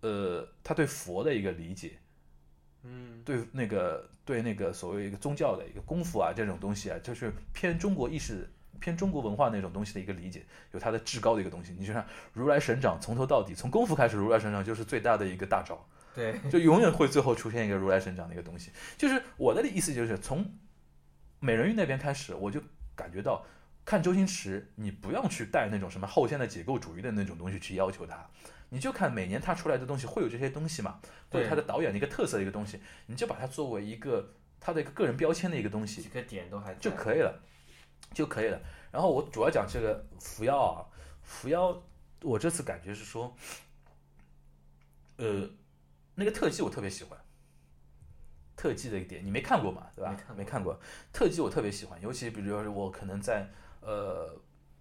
[0.00, 1.98] 呃，他对佛的一个理解，
[2.82, 8.48] 嗯对那个对那个所谓一个宗教的一个功夫啊这种东西啊，就是偏中国意识、
[8.80, 11.74] 偏中国文化那种东西的一个理解，有它的至高的一个东西。
[11.78, 15.86] 你就像如来神掌，从头到底，从功夫开始，如来神掌就是最大的一个大招。
[16.14, 18.72] 对，就永远会最后出现一个如来神掌的一个东西。
[18.96, 20.44] 就是我的意思就是从
[21.38, 22.60] 美人鱼那边开始，我就
[22.96, 23.46] 感觉到
[23.84, 28.28] 看周星驰，你不要去带那种什么后现代解构主义的那种东西去要求他，
[28.70, 30.98] 你就看每年他出来的东西会有这些东西嘛，
[31.28, 37.40] 会有对他的导演的一个特色的一个东西，你就把它作为一个他的一个个人标签的一个东西几个点都还就可以了，
[38.14, 38.60] 就可以了。
[38.90, 40.86] 然后我主要讲这个扶摇啊，
[41.22, 41.82] 扶摇，
[42.22, 43.36] 我这次感觉是说，
[45.16, 45.48] 呃，
[46.14, 47.18] 那个特技我特别喜欢。
[48.56, 50.10] 特技的一点，你没看过嘛，对吧？
[50.10, 50.78] 没看过没看过。
[51.14, 53.48] 特技我特别喜欢，尤其比如说我可能在
[53.80, 54.38] 呃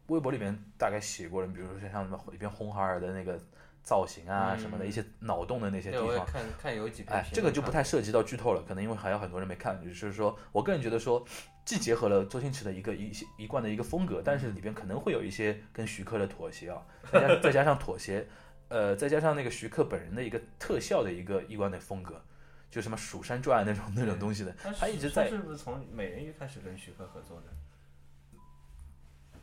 [0.08, 3.42] 微博里面大概写过了，比如说像什么里边红孩儿的那个
[3.84, 9.82] 造型啊嗯什么的一些脑洞的那些地方，看看有几篇哎，这个就不太涉及到剧透了，可能因为还有很多人没看。
[9.84, 11.26] 就是说我个人觉得说，
[11.66, 18.28] 既结合了周星驰的一个一一贯的一个风格，但是里边可能会有一些跟徐克的妥协啊，再加再加上妥协，
[18.68, 22.22] 呃，再加上那个徐克本人的一个特效的一个一贯的风格，
[22.70, 27.48] 就什么《蜀山传》那种那种东西的，他一直在是不是从美人鱼开始跟徐克合作的？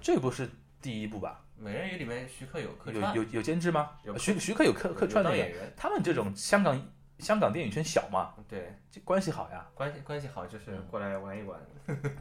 [0.01, 0.49] 这不是
[0.81, 1.41] 第一部吧？
[1.59, 4.17] 美人鱼里面徐克有客串，有有有监制吗有？
[4.19, 5.51] 徐徐克有客客串的演。
[5.51, 6.81] 员，他们这种香港
[7.19, 9.67] 香港电影圈小嘛，对，这关系好呀。
[9.75, 11.59] 关系关系好就是过来玩一玩。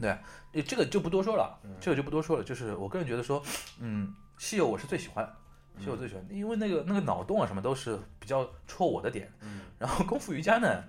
[0.00, 2.42] 对，这个就不多说了，嗯这个就不多说了。
[2.42, 3.42] 就是我个人觉得说，
[3.78, 5.30] 嗯，西游我是最喜欢，
[5.78, 9.30] 西游最喜欢，因为那个那个脑洞啊什么都是比较戳我的点。
[9.40, 10.84] 嗯，然后功夫瑜伽呢，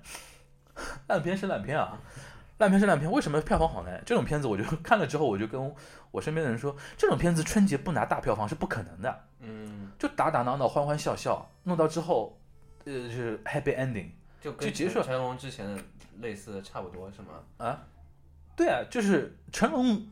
[1.10, 2.00] 烂片是烂片啊，
[2.58, 3.92] 烂片是烂片，为什么票房好呢？
[4.06, 5.76] 这种片子我就 看了之后，我就跟
[6.12, 12.40] 我身边的人说，这种片子春节不拿大票房是不可能的，嗯，就打打闹闹、欢欢笑笑，弄到之后，
[12.86, 14.10] 呃，就是 happy ending
[14.42, 15.82] 就跟就结束了成成龙之前的
[16.22, 17.28] 类似的差不多是吗？
[17.58, 17.84] 啊。
[18.56, 20.08] 对啊，就是成龙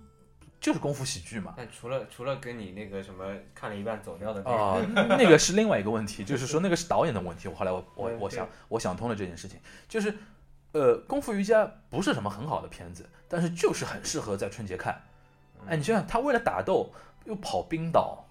[0.59, 1.55] 就是功夫喜剧嘛。
[1.57, 3.25] 但除了除了跟你那个什么
[3.55, 4.85] 看了一半走掉的那个，啊、
[5.17, 7.47] 那个是另外一个问题，就是说那个是导演的问题。
[7.47, 10.15] 我后来我我我想我想通了这件事情，就是
[10.75, 15.01] 呃，功夫瑜伽不是什么很好的片子，但是就是很适合在春节看。
[15.65, 16.91] 哎，你想想，他为了打斗，
[17.23, 18.25] 又跑冰岛，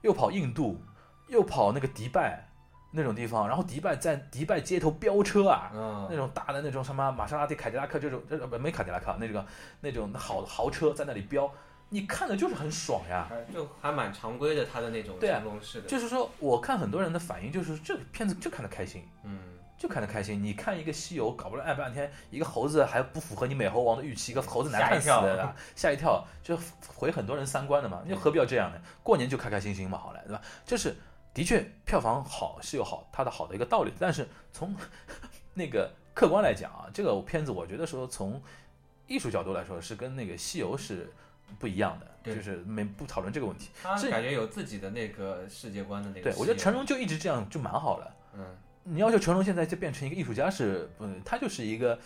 [0.00, 0.80] 又跑印度，
[1.28, 2.48] 又跑那个迪拜
[2.92, 5.70] 那种地方，然后迪拜在迪拜街头飙车啊，
[6.08, 9.44] 那嗯，种大的那种什么玛莎拉蒂、凯迪拉克这种，这种没凯迪拉克啊那个
[9.82, 11.52] 那种豪豪车在那里飙，
[11.90, 13.28] 你看的就是很爽呀。
[13.52, 19.38] 就还蛮常规的，他的那种对啊成龙式的，就是说，我看很多人的反应就是这个片子就看得开心，嗯，
[19.82, 20.40] 就看得开心。
[20.40, 26.56] 你看一个西游，搞不了爱半天，一个猴子还不符合你美猴王的预期，一个猴子难看死了的，吓一跳，就
[26.86, 28.00] 毁很多人三观的嘛。
[28.06, 28.80] 你何必要这样呢？
[29.02, 30.40] 过年就开开心心嘛，好了，对吧？
[30.64, 30.94] 就是
[31.34, 34.72] 的确票房好是有好它的好的一个道理，但是从
[35.52, 38.40] 那个客观来讲啊，这个片子我觉得说从
[39.08, 41.12] 艺术角度来说是跟那个西游是
[41.58, 43.70] 不一样的，就是没不讨论这个问题。
[43.98, 46.34] 是他感觉有自己的那个世界观的那个对。
[46.38, 48.14] 我觉得成龙就一直这样就蛮好了。
[48.34, 48.46] 嗯，
[48.84, 51.98] 你要求成龙现在就变成一个艺术家是，嗯，他就是一个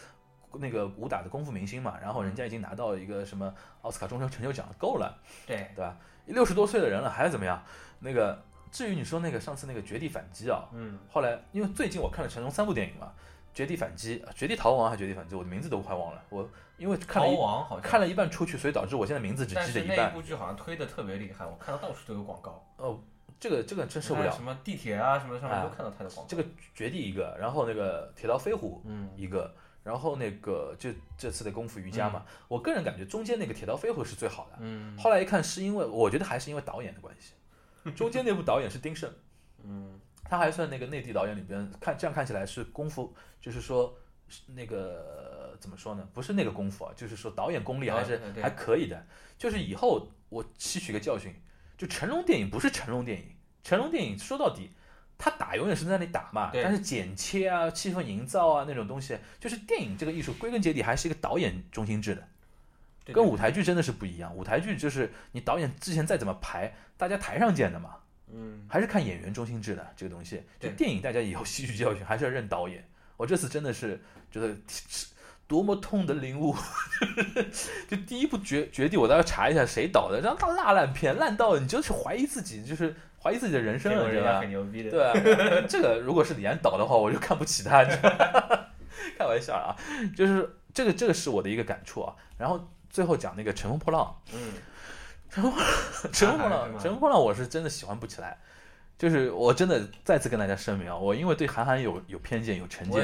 [0.59, 5.97] 那个武打的功夫明星嘛，然后人家已经拿到一个什么奥斯卡终身成就奖，够了，对，对吧？
[6.27, 7.63] 六十多岁的人了还要怎么样？
[8.01, 13.13] 那个至于你说那个上次那个绝地反击啊，嗯，后来因为最近我看了成龙三部电影嘛，
[13.55, 20.13] 绝地反击、绝地逃亡还是绝地反击，我的名字都快忘了，我因为看逃了一亡好像看了一半出去，所以导致我现在名字只记得一半。
[20.13, 23.01] 部剧好像推的特别厉害，我看到到处都有广告，哦，
[23.39, 24.33] 这个这个真受不了。
[24.33, 26.29] 什么地铁啊什么上面哎都看到他的广告。
[26.29, 34.57] 这个绝地一个，然后那个铁道飞虎嗯，一个，然后那个就这次的功夫瑜伽嘛，我个人感觉中间那个铁道飞虎是最好的。
[34.61, 37.35] 嗯后来一看是因为我觉得还是因为导演的关系，
[37.93, 39.09] 中间那部导演是丁晟，
[39.63, 43.97] 嗯他还算那个内地导演里边看这样看起来是功夫，就是说
[44.29, 46.09] 是那个怎么说呢？
[46.13, 49.07] 不是那个功夫啊，就是说导演功力还是还可以的。
[49.39, 51.33] 就是以后我吸取个教训，
[51.77, 53.27] 就成龙电影不是成龙电影，
[53.63, 54.71] 成龙电影说到底。
[55.19, 62.29] 他打永远是在那里打嘛，但是剪切啊、气氛营造啊那种东西，就是电影这个艺术归根结底还是一个导演中心制的，
[63.15, 64.37] 跟舞台剧真的是不一样。
[64.37, 67.97] 舞台剧就是你导演之前再怎么排，大家台上见的嘛，
[68.31, 70.43] 嗯还是看演员中心制的这个东西。
[70.61, 72.87] 就电影，大家以后吸取教训，还是要认导演。
[73.17, 73.99] 我这次真的是
[74.31, 74.55] 觉得
[75.49, 76.55] 多么痛的领悟，
[77.89, 84.49] 就第一部绝绝地，我倒要查一下谁导的，让他大烂烂片，烂到你就是怀疑自己，就是怀疑自己的人生了，对吧这个人家很？
[84.49, 84.91] 牛逼的。
[84.91, 85.13] 对啊，
[85.69, 87.85] 这个如果是李安导的话，我就看不起他。
[89.19, 89.77] 开玩笑啊，
[90.17, 92.15] 就是这个这个是我的一个感触啊。
[92.37, 94.53] 然后最后讲那个《乘风破浪》，嗯，
[96.13, 98.37] 《乘风破浪》，还是吗《乘风破浪》我是真的喜欢不起来。
[98.99, 103.03] 就是我真的再次跟大家声明啊，我因为对韩寒有有偏见、有成见？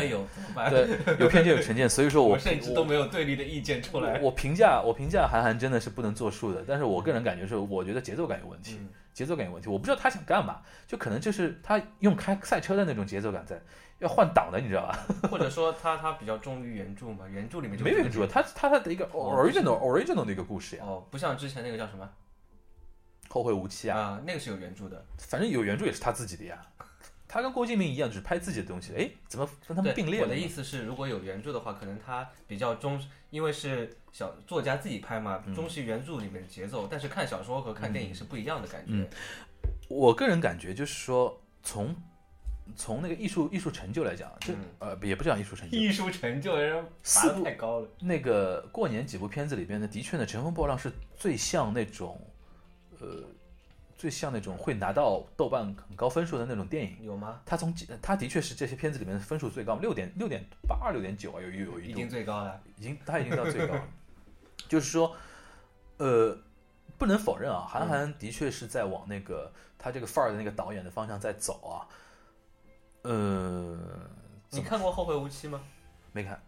[0.70, 0.88] 对，
[1.18, 4.18] 有偏见、有成见，所以说我 我甚至都没有对立的意见出来。
[4.20, 9.68] 我评价我评价韩寒真的是不能作数的，但是我个人感觉是，我觉得节奏感有问题，嗯节奏感有问题。
[9.68, 13.60] 我不知道他想干嘛，就可能就是他用开赛车的那种节奏感在，
[13.98, 14.98] 要换挡的，你知道吧？
[15.30, 22.08] 或者说他他比较忠于原著嘛，原著里面就没有原著，他他他的一个哦 original original 的一个故事呀，哦，不像之前那个叫什么
[23.32, 26.60] 后会无期啊，啊，那个是有原著的，反正有原著也是他自己的呀。
[27.26, 28.92] 他跟郭敬明一样，只是拍自己的东西。
[28.94, 30.34] 哎，怎么跟他们并列了呢？
[30.34, 36.86] 的意思是，如果有原著的话，可能他比较忠，因为是小作家自己拍嘛，嗯忠实原著里面的节奏。
[36.86, 38.92] 但是看小说和看电影是不一样的感觉。
[38.92, 39.08] 嗯
[39.88, 41.96] 我个人感觉就是说，从
[42.76, 47.88] 从那个艺术艺术成就来讲，就、嗯呃也不讲艺术成就，艺术成就人拔得四部太高了。
[48.00, 52.20] 那个过年几部片子里边呢，的确呢，《乘风破浪》是最像那种，
[53.02, 53.24] 呃，
[53.96, 56.96] 最像那种会拿到豆瓣很高分数的那种电影。
[57.02, 57.40] 有吗？
[57.44, 62.62] 他从几它的确是这些片子里面分数最高，六点六点八二、六点九啊，有有有一度已经最高了。
[62.76, 63.88] 已经他已经到最高了。
[64.68, 65.16] 就是说，
[65.98, 66.38] 呃，
[66.96, 71.74] 不能否认啊，韩寒的确是在往那个他这个范儿的那个导演的方向在走啊。
[73.02, 73.76] 呃，
[74.50, 75.60] 你看过《后会无期》吗？
[76.12, 76.40] 没看，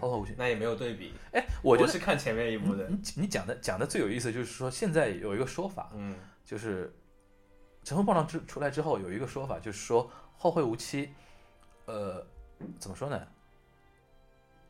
[0.00, 0.34] 后会无期。
[0.36, 1.14] 那也没有对比。
[1.32, 2.88] 哎，我觉得是看前面一部的。
[2.88, 6.88] 你你讲的讲的最有意思，就是说现在有一个说法，嗯就是
[7.88, 11.12] 《乘风破浪》之出来之后，有一个说法，就是说后会无期，
[11.86, 12.26] 呃，
[12.78, 13.26] 怎么说呢？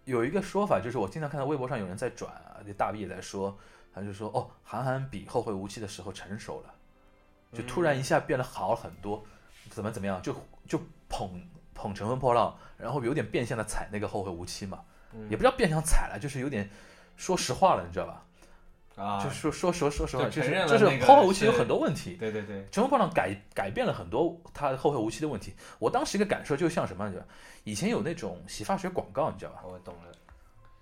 [0.05, 3.59] 有一个说法，就是我经常看到微博上有人在转啊，这大 B 也在说，
[3.93, 6.75] 他就说哦，韩寒比后会无期的时候成熟了，
[7.53, 9.23] 就突然一下变得好很多，
[9.69, 10.35] 怎么怎么样，就
[10.67, 10.81] 就
[11.11, 11.47] 捧
[11.81, 14.81] 捧乘风破浪，然后有点变相的踩那个后会无期嘛，
[15.15, 16.69] 嗯也不叫变相踩了，就是有点
[17.17, 18.25] 说实话了，你知道吧？
[18.97, 25.55] 啊，就说说说说实话，就就是就是后会无期有很多问题，对对对，乘风破浪改改变了很多他后会无期的问题。
[25.79, 27.25] 我当时一个感受就像什么，你知道，
[27.63, 29.63] 以前有那种洗发水广告，你知道吧？
[29.65, 30.13] 我懂了。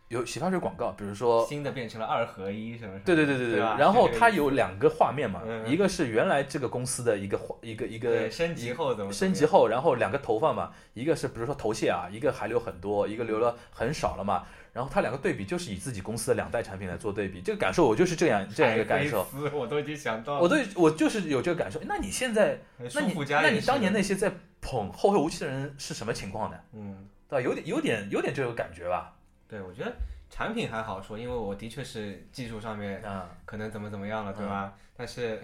[0.08, 3.00] 有洗发水广告，比如说，新的变成了二合一，什么什么？
[3.04, 14.44] 对对对对对然后它有两个画面嘛，嗯一个是原来这个公司的一个画一个一个升级后怎么升级后，然后两个头发嘛，一个是比如说头屑啊，一个还留很多，一个留了很少了嘛。
[14.72, 19.26] 然后它两个对比就是以自己公司的两代产品来做对比，这个感受我就是这样这样一个感受。
[19.54, 20.40] 我都已经想到了。
[20.40, 21.80] 我对我就是有这个感受。
[21.84, 22.58] 那你现在，
[22.94, 24.30] 那你那你当年那些在
[24.60, 26.58] 捧后会无期的人是什么情况呢？
[26.74, 27.40] 嗯，对吧？
[27.40, 29.15] 有点有点有点这个感觉吧？
[29.48, 29.94] 对，我觉得
[30.28, 34.74] 产品还好说，因为我的确是技术上面啊，可能怎么怎么样了，对嗯吧？
[34.96, 35.40] 但是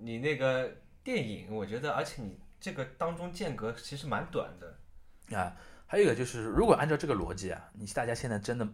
[0.00, 0.70] 你那个
[1.02, 5.36] 电影，我觉得，而且你这个当中间隔其实蛮短的。
[5.38, 8.66] 啊，还有一个就是，如果按照这个逻辑啊，你大家现在真的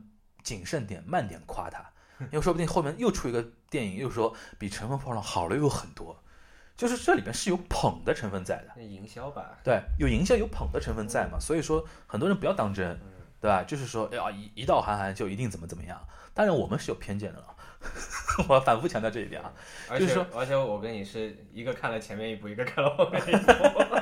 [0.43, 1.91] 谨慎点，慢点夸他，
[2.31, 6.22] 因为说不定后面又出一个电影，又说比《乘风破浪》好了又很多，
[6.76, 12.99] 就是这里边是有捧的成分在的，那营销吧，对，有营销有捧的成分在嘛，所以说很多人不要当真，
[13.41, 13.62] 对吧？
[13.62, 15.99] 就是说，哎呀，一一到韩寒就一定怎么怎么样，
[16.34, 17.57] 当然我们是有偏见的了，
[18.49, 19.53] 我反复强调这一点啊，
[19.88, 23.53] 而且而且我跟你是一个看了前面一部，一个看了后面一部，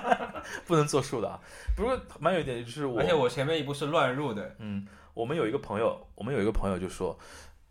[0.67, 1.39] 不能作数的啊。
[1.77, 4.57] 不过蛮有一点就是我，而且我前面一部是乱入的。
[4.59, 7.17] 嗯，我们有一个朋友，我们有一个朋友就说，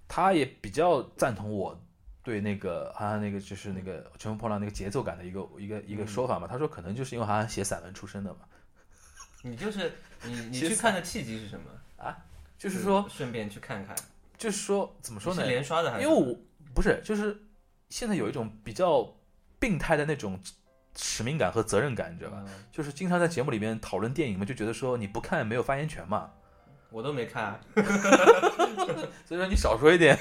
[0.07, 1.77] 他也比较赞同我
[2.23, 6.47] 对那个韩寒那个就是那个《乘风破浪》那个节奏感的一个一个一个说法嘛。
[6.47, 8.39] 他说可能就是因为韩寒写散文出身的嘛，
[9.49, 9.93] 你就是
[10.23, 11.65] 你你去看的契机是什么
[11.97, 12.17] 啊？
[12.57, 13.95] 就是说顺便去看看，
[14.37, 15.49] 就是说怎么说呢是？
[15.49, 16.03] 连刷的还是？
[16.03, 16.37] 因为我
[16.73, 17.37] 不是就是
[17.89, 19.15] 现在有一种比较
[19.59, 20.39] 病态的那种
[20.95, 22.43] 使命感和责任感，你知道吧？
[22.47, 26.31] 嗯就是经常在节目里面讨论电影嘛，就觉得说你不看没有发言权嘛，
[26.89, 27.59] 我都没看，
[29.25, 30.17] 所以说你少说一点，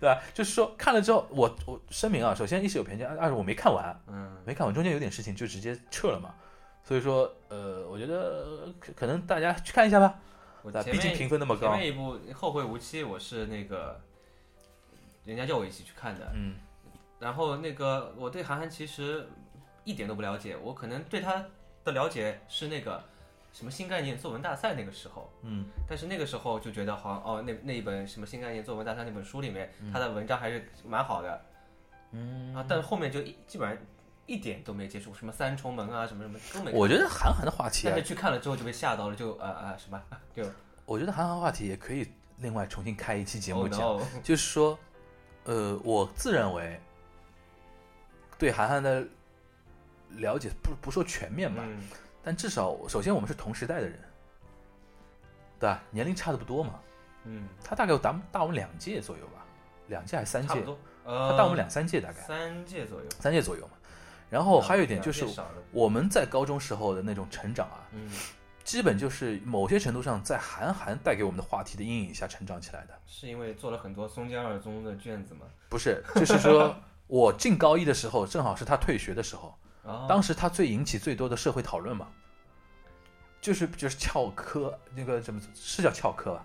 [0.00, 0.20] 对吧？
[0.32, 6.34] 就是说看了之后，我我声明啊，首先一是有偏见，二是我没看完，嗯，没看完中间有点事情就直接撤了嘛，
[6.88, 10.18] 所以说呃，我觉得可可能大家去看一下吧，
[10.62, 14.00] 我前毕竟面评分那么高，前面一部《后会无期》，我是那个
[15.26, 16.54] 人家叫我一起去看的，嗯。
[17.18, 19.28] 然后那个我对韩寒其实
[19.84, 21.44] 一点都不了解，我可能对他
[21.84, 23.04] 的了解是那个
[23.52, 25.66] 什么新概念作文大赛那个时候，嗯。
[25.86, 31.38] 但是那个时候就觉得好像哦那那一本什么新概念作文大赛那本书里面，嗯他的文章还是蛮好的
[32.12, 33.76] 嗯，啊，但后面就一基本上
[34.28, 36.78] 一点都没接触，什么三重门啊什么什么都没看。
[36.78, 40.00] 我觉得韩寒的话题啊但是，去看了之后就被吓到了，就呃呃什么
[40.34, 40.44] 就
[40.84, 42.06] 我觉得韩寒话题也可以
[42.36, 43.80] 另外重新开一期节目 oh 讲。
[43.98, 44.78] no，就是说，
[45.44, 46.78] 呃，我自认为
[48.38, 49.02] 对韩寒的
[50.10, 51.88] 了解不不说全面吧，嗯
[52.22, 53.98] 但至少首先我们是同时代的人，
[55.58, 55.82] 对吧？
[55.90, 56.78] 年龄差的不多嘛，
[57.24, 59.42] 嗯，他大概有大大我们两届左右吧，
[59.86, 60.62] 两届还是三届？
[61.04, 63.77] 呃，他大我们两三届大概三届左右，三届左右嘛。
[64.30, 65.26] 然后还有一点就是
[65.72, 68.10] 我们在高中时候的那种成长啊，嗯，
[68.64, 72.98] 基本就是某些程度上在韩寒带给我们的话题的阴影下成长起来的。
[73.06, 75.40] 是因为做了很多松江二中的卷子吗。
[75.68, 76.76] 不是，就是说
[77.06, 79.54] 我进高一的时候，正好是他退学的时候，
[80.08, 82.08] 当时他最引起最多的社会讨论嘛，
[83.40, 86.44] 就是就是翘科那个什么是叫翘科吧？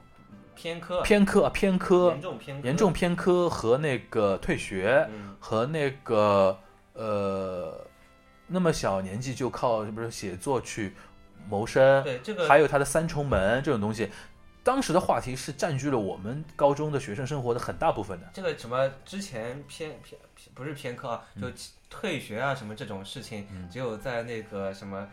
[0.56, 6.58] 偏科偏科啊偏科严重偏科严重偏科和那个退学嗯和那个
[6.94, 7.86] 呃
[8.48, 10.94] 那么小年纪就靠不是写作去
[11.50, 14.10] 谋生，对这个还有他的三重门这种东西，
[14.64, 18.30] 当时的话题是占据了我们高中的学生生活的很大部分的。
[18.34, 25.08] 这个什么之前偏偏偏不是偏科啊，嗯就退学啊什么这种事情，只有在那个什么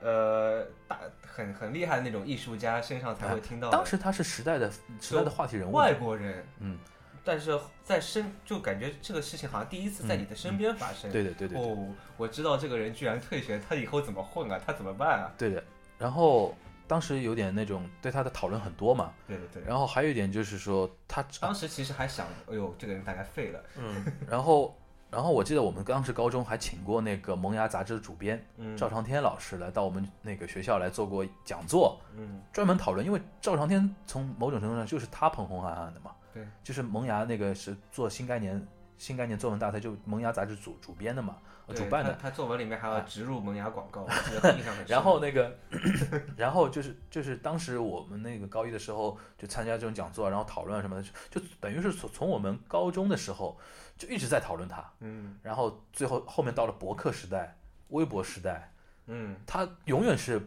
[0.00, 3.76] 呃大很很厉害的那种艺术家身上才会听到的。
[3.76, 4.70] 当时他是时代的
[5.00, 6.78] 时代的话题人物，外国人，嗯，
[7.26, 11.10] 但是在身就感觉这个事情好像第一次在你的身边发生。
[11.10, 14.60] 对的对对对哦，我知道这个人居然退学，他以后怎么混啊？
[14.64, 15.32] 他怎么办啊？
[15.36, 15.62] 对的。
[15.98, 16.54] 然后
[16.86, 19.62] 当时有点那种对他的讨论很多嘛，对对对。
[19.66, 23.60] 然后还有一点就是说他，当时其实还想，哎呦，这个人大概废了。
[23.76, 24.76] 嗯，然后
[25.10, 38.66] 然后我记得我们当时高中还请过那个《萌芽》杂志的主编嗯赵长天老师来到我们那个学校来做过讲座，嗯，专门讨论，因为赵长天从某种程度上就是他捧红韩寒的嘛，对，就是萌芽那个是做新概念
[38.98, 41.36] 新概念作文大赛，就萌芽杂志主主编的嘛，
[41.74, 42.12] 主办的。
[42.14, 44.88] 他他作文里面还要植入萌芽广告， 我记得印象很深。
[44.88, 45.56] 然后那个，
[46.36, 53.58] 然后就是就是当时我们那个高一的时候就参加这种讲座，然后讨论什么的，就就等于是从从我们高中的时候
[53.96, 57.56] 就一直在讨论它，嗯然后最后后面到了博客时代、
[57.88, 58.72] 微博时代，
[59.06, 60.40] 嗯，它永远是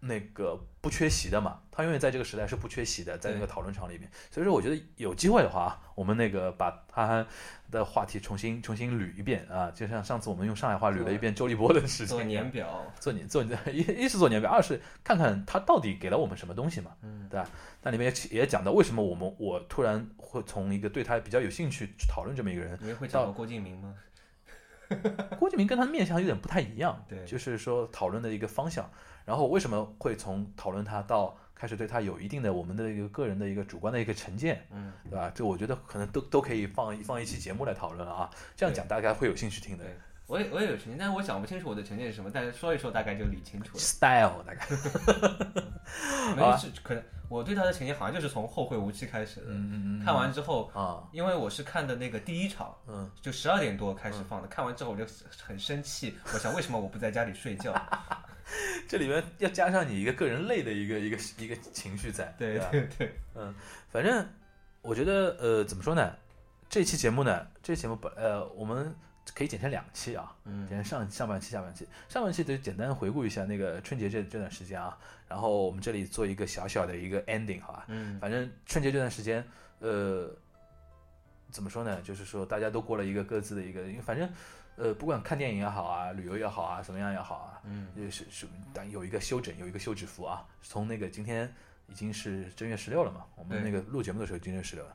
[0.00, 4.10] 那个不缺席的嘛，它永远在这个时代是不缺席的，在那个讨论场里面。
[4.30, 7.26] 所以说，我觉得有机会的话啊，我们那个把他
[7.70, 17.46] 的话题重新重新捋一遍啊，就像上次我们用上海话捋了一遍周立波的事情，做年表，做年做 一一是做年表，二是看看他到底给了我们什么东西嘛，嗯对吧？
[17.82, 23.94] 那里面也也讲到为什么我们我突然会从一个对他比较有兴趣去讨论这么一个人，你们会讲到郭敬明吗？
[25.38, 28.88] 郭敬明跟他的面相有点不太一样，对就是说讨论的一个方向。
[29.24, 35.32] 然后为什么会从讨论他到开始对他有一定的我们的一个个人的一个主观的一个成见，嗯，对吧？
[35.34, 39.84] 这我觉得可能都都可以放放一期节目来讨论啊，这样讲大家会有兴趣听的。
[40.26, 43.78] 我也我也有成见，但是我讲不清楚我的成见是什么，但是说一说大概就理清楚了。
[43.80, 44.66] style 大概，
[46.34, 55.06] 没 好啊是可能我对他的成见好像就是从《后会无期》开始的，嗯嗯嗯，看完之后，啊，因为我是看的那个第一场，嗯，就十二点多开始放的，看完之后我就
[55.40, 57.72] 很生气，我想为什么我不在家里睡觉？
[58.88, 62.88] 这里面要加上你一个个人类的一个一个一个情绪在，对对？
[62.98, 63.54] 对 嗯，
[63.90, 64.26] 反正
[64.82, 66.14] 我觉得呃，怎么说呢？
[66.68, 68.94] 这期节目呢，这期节目本呃，我们
[69.34, 71.86] 可以剪成两期啊，嗯剪成上上半期、下半期。
[72.08, 74.96] 上半期得简单回顾一下那个春节这这段时间啊，
[75.28, 77.84] 然后我们这里做一个小小的一个 ending，好吧？
[77.88, 79.44] 嗯反正春节这段时间，
[79.80, 80.28] 呃，
[81.50, 82.00] 怎么说呢？
[82.02, 84.28] 就是说大家都过了一个各自的一个，因为反正
[84.76, 90.46] 呃，不管看电影也好啊，旅游也好啊，怎么样也好啊，嗯就是是但有一个休整，有一个休止符啊。
[90.62, 91.52] 从那个今天
[91.88, 94.94] 已经是正月十六了嘛，我们那个录节目的时候已经是十六了，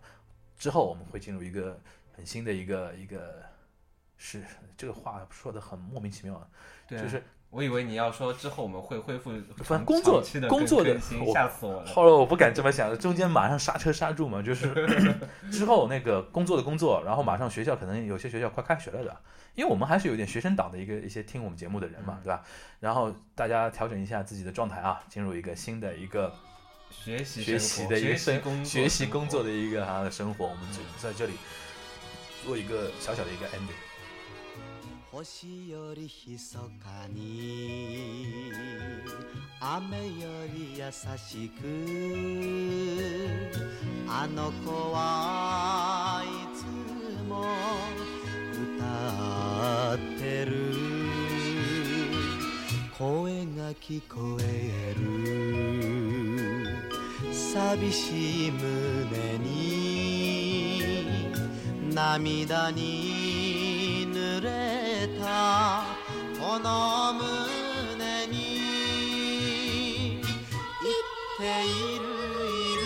[0.58, 1.80] 之后我们会进入一个
[2.16, 3.44] 很新的一个一个
[4.18, 4.44] 是
[4.78, 6.48] 这个话说的很莫名其妙啊，
[6.88, 10.98] 就是我以为你要说之后我们会恢复反正工作期的工作的
[11.34, 11.86] 吓死我了。
[11.86, 14.74] 后来我不敢这么想，中间马上刹车刹住嘛，就是
[15.52, 19.18] 之后那个工作的工作，然后马上学校可能有些学校快开学了的，
[19.54, 22.42] 因为我们还是有点学生党的一个一些听我们节目的人嘛，嗯对吧？
[22.80, 26.34] 然后大家调整一下自己的状态啊，进入一个新的一个
[26.90, 31.34] 学习学习的一个生学习工作的的一个啊生活，我们就在这里
[32.46, 33.91] 做一个小小的一个 ending。
[35.12, 38.50] 星よりひそかに
[39.60, 40.12] 雨よ
[40.56, 40.86] り優
[41.18, 41.60] しく
[44.08, 46.64] あの子はいつ
[47.28, 47.44] も
[48.78, 50.52] 歌ってる。
[52.98, 55.02] 声が聞こえる。
[57.34, 60.82] 寂しい胸に
[61.94, 65.84] 涙に濡れた
[66.40, 68.34] この胸に
[70.82, 72.04] 言っている
[72.46, 72.82] いる。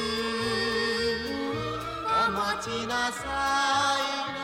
[2.07, 3.22] お待ちなさ
[3.97, 4.03] い
[4.34, 4.41] な。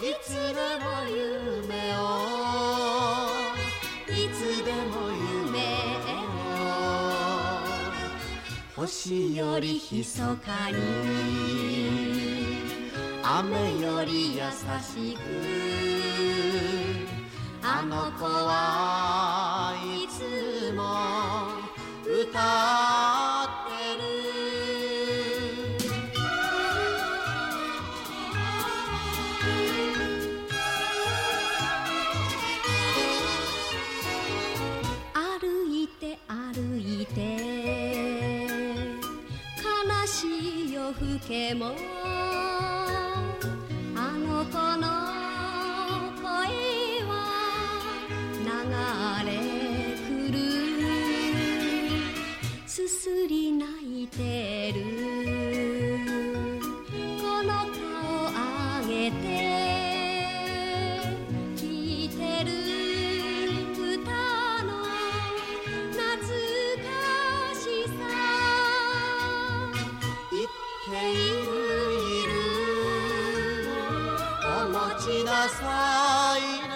[0.00, 2.00] いつでも夢を
[4.08, 4.76] いつでも
[5.46, 5.56] 夢
[5.96, 6.66] を。
[8.76, 11.87] 星よりひそかに。
[13.30, 14.42] 雨より優
[14.80, 15.20] しく。
[17.62, 20.80] あの子はいつも
[22.06, 22.40] 歌
[23.44, 23.70] って
[24.00, 24.08] る。
[35.12, 37.18] 歩いて歩いて
[39.62, 39.66] 悲
[40.06, 40.16] し
[40.70, 41.74] い夜更けも
[75.48, 75.56] い
[76.68, 76.74] な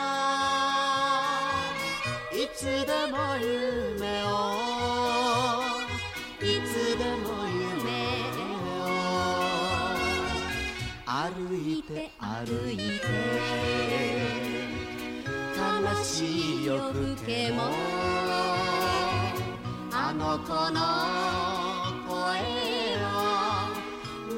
[2.32, 4.26] いつでも夢を
[6.40, 7.60] いつでも夢
[8.80, 8.84] を
[11.04, 13.02] 歩いて歩いて
[15.54, 15.60] 悲
[16.02, 17.58] しい夜更けも
[19.92, 20.80] あの子の
[22.08, 22.16] 声
[23.02, 23.68] は
[24.30, 24.36] 流